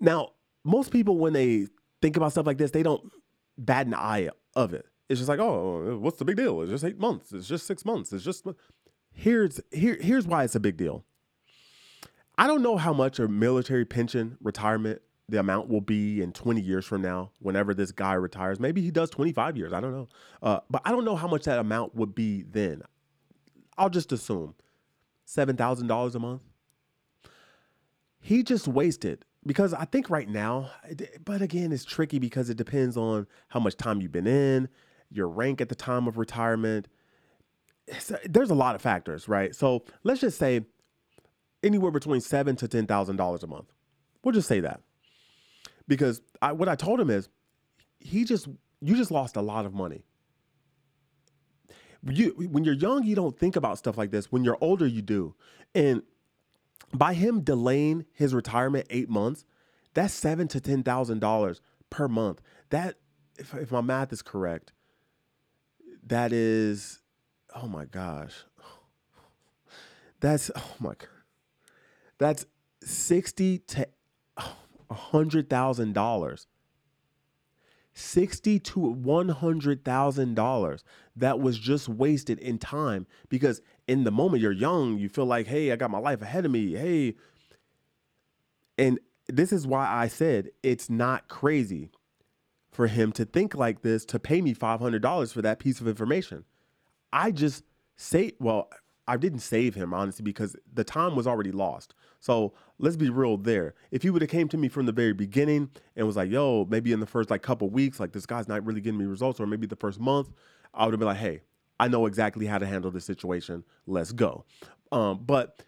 [0.00, 0.32] Now,
[0.64, 1.66] most people, when they
[2.00, 3.10] think about stuff like this, they don't
[3.56, 4.86] bat an eye of it.
[5.08, 6.60] It's just like, oh, what's the big deal?
[6.60, 7.32] It's just eight months.
[7.32, 8.12] It's just six months.
[8.12, 8.46] It's just
[9.12, 11.04] here's here here's why it's a big deal.
[12.36, 16.60] I don't know how much a military pension retirement the amount will be in 20
[16.60, 18.58] years from now, whenever this guy retires.
[18.58, 19.72] Maybe he does 25 years.
[19.72, 20.08] I don't know.
[20.42, 22.82] Uh, but I don't know how much that amount would be then.
[23.76, 24.54] I'll just assume
[25.26, 26.42] $7,000 a month.
[28.20, 30.70] He just wasted because I think right now,
[31.24, 34.68] but again, it's tricky because it depends on how much time you've been in,
[35.10, 36.88] your rank at the time of retirement.
[37.90, 39.54] Uh, there's a lot of factors, right?
[39.54, 40.66] So let's just say
[41.62, 43.72] anywhere between seven to ten thousand dollars a month.
[44.22, 44.82] We'll just say that
[45.86, 47.28] because I, what I told him is
[48.00, 48.48] he just
[48.80, 50.04] you just lost a lot of money.
[52.08, 54.30] You when you're young, you don't think about stuff like this.
[54.30, 55.34] When you're older, you do.
[55.74, 56.02] And
[56.92, 59.44] by him delaying his retirement eight months,
[59.94, 61.60] that's seven to ten thousand dollars
[61.90, 62.40] per month.
[62.70, 62.96] That
[63.36, 64.72] if, if my math is correct,
[66.06, 67.00] that is
[67.54, 68.44] oh my gosh.
[70.20, 71.08] That's oh my god.
[72.18, 72.46] That's
[72.82, 73.88] sixty to
[74.36, 74.56] oh,
[74.90, 76.46] a hundred thousand dollars.
[77.92, 80.84] Sixty to one hundred thousand dollars
[81.16, 85.46] that was just wasted in time because in the moment you're young, you feel like,
[85.46, 86.74] hey, I got my life ahead of me.
[86.74, 87.16] Hey,
[88.76, 91.90] and this is why I said it's not crazy
[92.70, 96.44] for him to think like this to pay me $500 for that piece of information.
[97.12, 97.64] I just
[97.96, 98.70] say, well,
[99.08, 101.94] I didn't save him honestly because the time was already lost.
[102.20, 103.74] So let's be real there.
[103.90, 106.66] If he would have came to me from the very beginning and was like, "Yo,
[106.68, 109.40] maybe in the first like couple weeks, like this guy's not really getting me results,
[109.40, 110.30] or maybe the first month,"
[110.74, 111.40] I would have been like, "Hey,
[111.80, 113.64] I know exactly how to handle this situation.
[113.86, 114.44] Let's go."
[114.90, 115.62] Um, but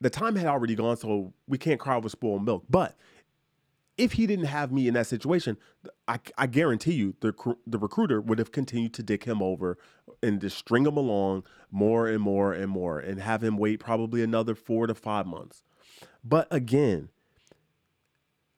[0.00, 2.64] the time had already gone, so we can't cry over spoiled milk.
[2.68, 2.96] But
[3.98, 5.56] if he didn't have me in that situation,
[6.08, 7.34] I, I guarantee you the
[7.66, 9.78] the recruiter would have continued to dick him over
[10.22, 14.22] and just string him along more and more and more and have him wait probably
[14.22, 15.62] another four to five months.
[16.24, 17.08] But again,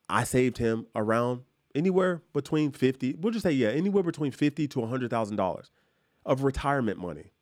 [0.08, 1.42] I saved him around
[1.74, 5.70] anywhere between 50, we'll just say, yeah, anywhere between 50 to $100,000
[6.24, 7.32] of retirement money.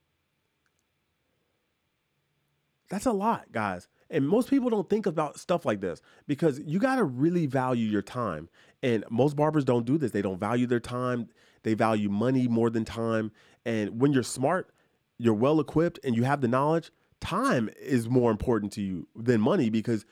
[2.88, 3.88] That's a lot, guys.
[4.10, 7.88] And most people don't think about stuff like this because you got to really value
[7.88, 8.50] your time.
[8.82, 10.10] And most barbers don't do this.
[10.10, 11.28] They don't value their time.
[11.62, 13.32] They value money more than time.
[13.64, 14.74] And when you're smart,
[15.16, 19.40] you're well equipped, and you have the knowledge, time is more important to you than
[19.40, 20.04] money because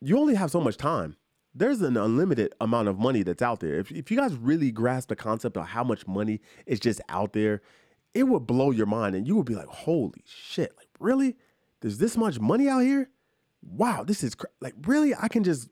[0.00, 1.16] you only have so much time.
[1.58, 3.78] There's an unlimited amount of money that's out there.
[3.78, 7.32] If, if you guys really grasp the concept of how much money is just out
[7.32, 7.62] there,
[8.12, 11.36] it would blow your mind and you would be like, holy shit, like, really?
[11.80, 13.08] There's this much money out here?
[13.62, 15.14] Wow, this is cr- like, really?
[15.14, 15.70] I can just,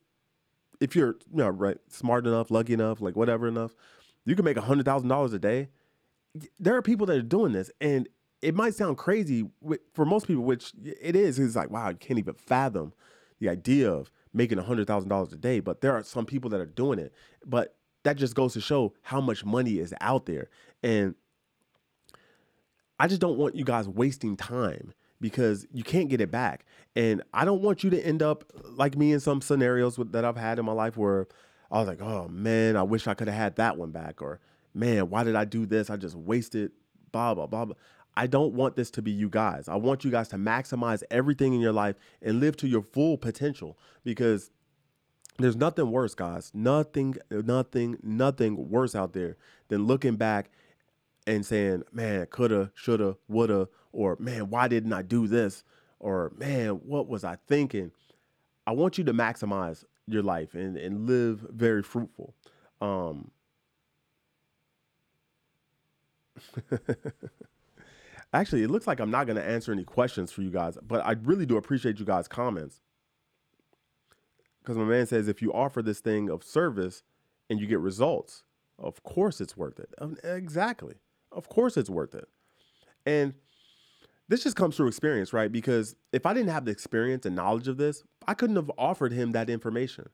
[0.80, 3.74] if you're, you know, right, smart enough, lucky enough, like whatever enough,
[4.24, 5.68] you can make a $100,000 a day.
[6.58, 8.08] There are people that are doing this and
[8.40, 9.48] it might sound crazy
[9.92, 11.38] for most people, which it is.
[11.38, 12.92] It's like, wow, you can't even fathom
[13.40, 15.60] the idea of making $100,000 a day.
[15.60, 17.14] But there are some people that are doing it.
[17.46, 20.50] But that just goes to show how much money is out there.
[20.82, 21.14] And
[22.98, 26.66] I just don't want you guys wasting time because you can't get it back.
[26.94, 28.44] And I don't want you to end up
[28.76, 31.26] like me in some scenarios that I've had in my life where
[31.70, 34.20] I was like, oh man, I wish I could have had that one back.
[34.20, 34.40] Or
[34.74, 35.88] man, why did I do this?
[35.88, 36.72] I just wasted
[37.10, 37.76] blah, blah, blah, blah.
[38.16, 39.68] I don't want this to be you guys.
[39.68, 43.18] I want you guys to maximize everything in your life and live to your full
[43.18, 44.50] potential because
[45.38, 46.52] there's nothing worse, guys.
[46.54, 49.36] Nothing, nothing, nothing worse out there
[49.68, 50.50] than looking back
[51.26, 55.64] and saying, man, coulda, shoulda, woulda, or man, why didn't I do this?
[55.98, 57.90] Or man, what was I thinking?
[58.66, 62.34] I want you to maximize your life and, and live very fruitful.
[62.80, 63.30] Um,
[68.34, 71.04] actually, it looks like I'm not going to answer any questions for you guys, but
[71.06, 72.80] I really do appreciate you guys' comments.
[74.60, 77.02] Because my man says if you offer this thing of service
[77.48, 78.42] and you get results,
[78.78, 79.90] of course it's worth it.
[79.98, 80.94] Um, exactly.
[81.30, 82.28] Of course it's worth it.
[83.06, 83.34] And
[84.28, 85.52] this just comes through experience, right?
[85.52, 89.12] Because if I didn't have the experience and knowledge of this, I couldn't have offered
[89.12, 90.08] him that information.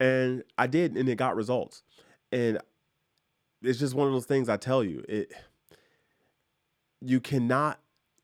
[0.00, 1.82] And I did, and it got results.
[2.32, 2.58] And
[3.60, 5.04] it's just one of those things I tell you.
[5.08, 5.32] It
[7.04, 7.80] you cannot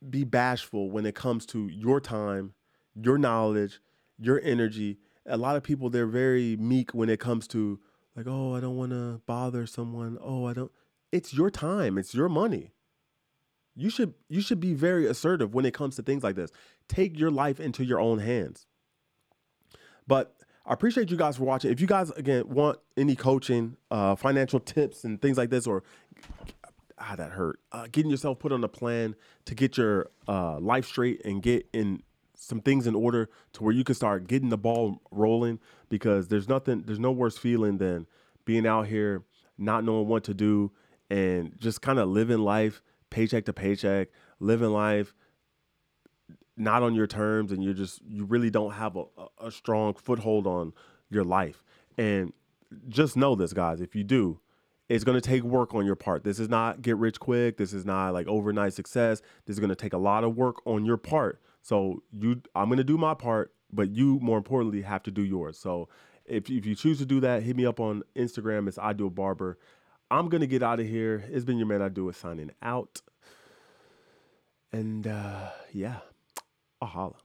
[0.09, 2.55] be bashful when it comes to your time,
[2.95, 3.81] your knowledge,
[4.19, 4.99] your energy.
[5.27, 7.81] A lot of people they're very meek when it comes to
[8.17, 10.19] like, oh, I don't want to bother someone.
[10.21, 10.73] Oh, I don't.
[11.13, 11.99] It's your time.
[11.99, 12.73] It's your money.
[13.77, 16.51] You should you should be very assertive when it comes to things like this.
[16.89, 18.67] Take your life into your own hands.
[20.07, 20.35] But
[20.67, 21.71] I appreciate you guys for watching.
[21.71, 25.85] If you guys again want any coaching, uh, financial tips and things like this, or
[27.01, 27.61] ah, that hurt.
[27.73, 31.69] Uh, getting yourself put on a plan to get your uh, life straight and get
[31.73, 32.03] in
[32.35, 35.59] some things in order to where you can start getting the ball rolling.
[35.89, 38.07] Because there's nothing, there's no worse feeling than
[38.45, 39.23] being out here
[39.57, 40.71] not knowing what to do
[41.11, 42.81] and just kind of living life
[43.11, 44.09] paycheck to paycheck,
[44.41, 45.15] living life
[46.57, 49.05] not on your terms, and you're just you really don't have a,
[49.41, 50.73] a strong foothold on
[51.09, 51.63] your life.
[51.97, 52.33] And
[52.89, 53.81] just know this, guys.
[53.81, 54.41] If you do,
[54.89, 56.25] it's going to take work on your part.
[56.25, 57.57] This is not get rich quick.
[57.57, 59.21] This is not like overnight success.
[59.47, 61.41] This is going to take a lot of work on your part.
[61.63, 65.23] So you, I'm going to do my part, but you, more importantly, have to do
[65.23, 65.59] yours.
[65.59, 65.89] So
[66.25, 68.69] if, if you choose to do that, hit me up on Instagram.
[68.69, 69.59] It's I do a barber.
[70.11, 71.25] I'm gonna get out of here.
[71.31, 71.83] It's been your man.
[71.83, 73.03] I do it signing out.
[74.73, 75.97] And uh, yeah,
[76.81, 77.17] I'll holla.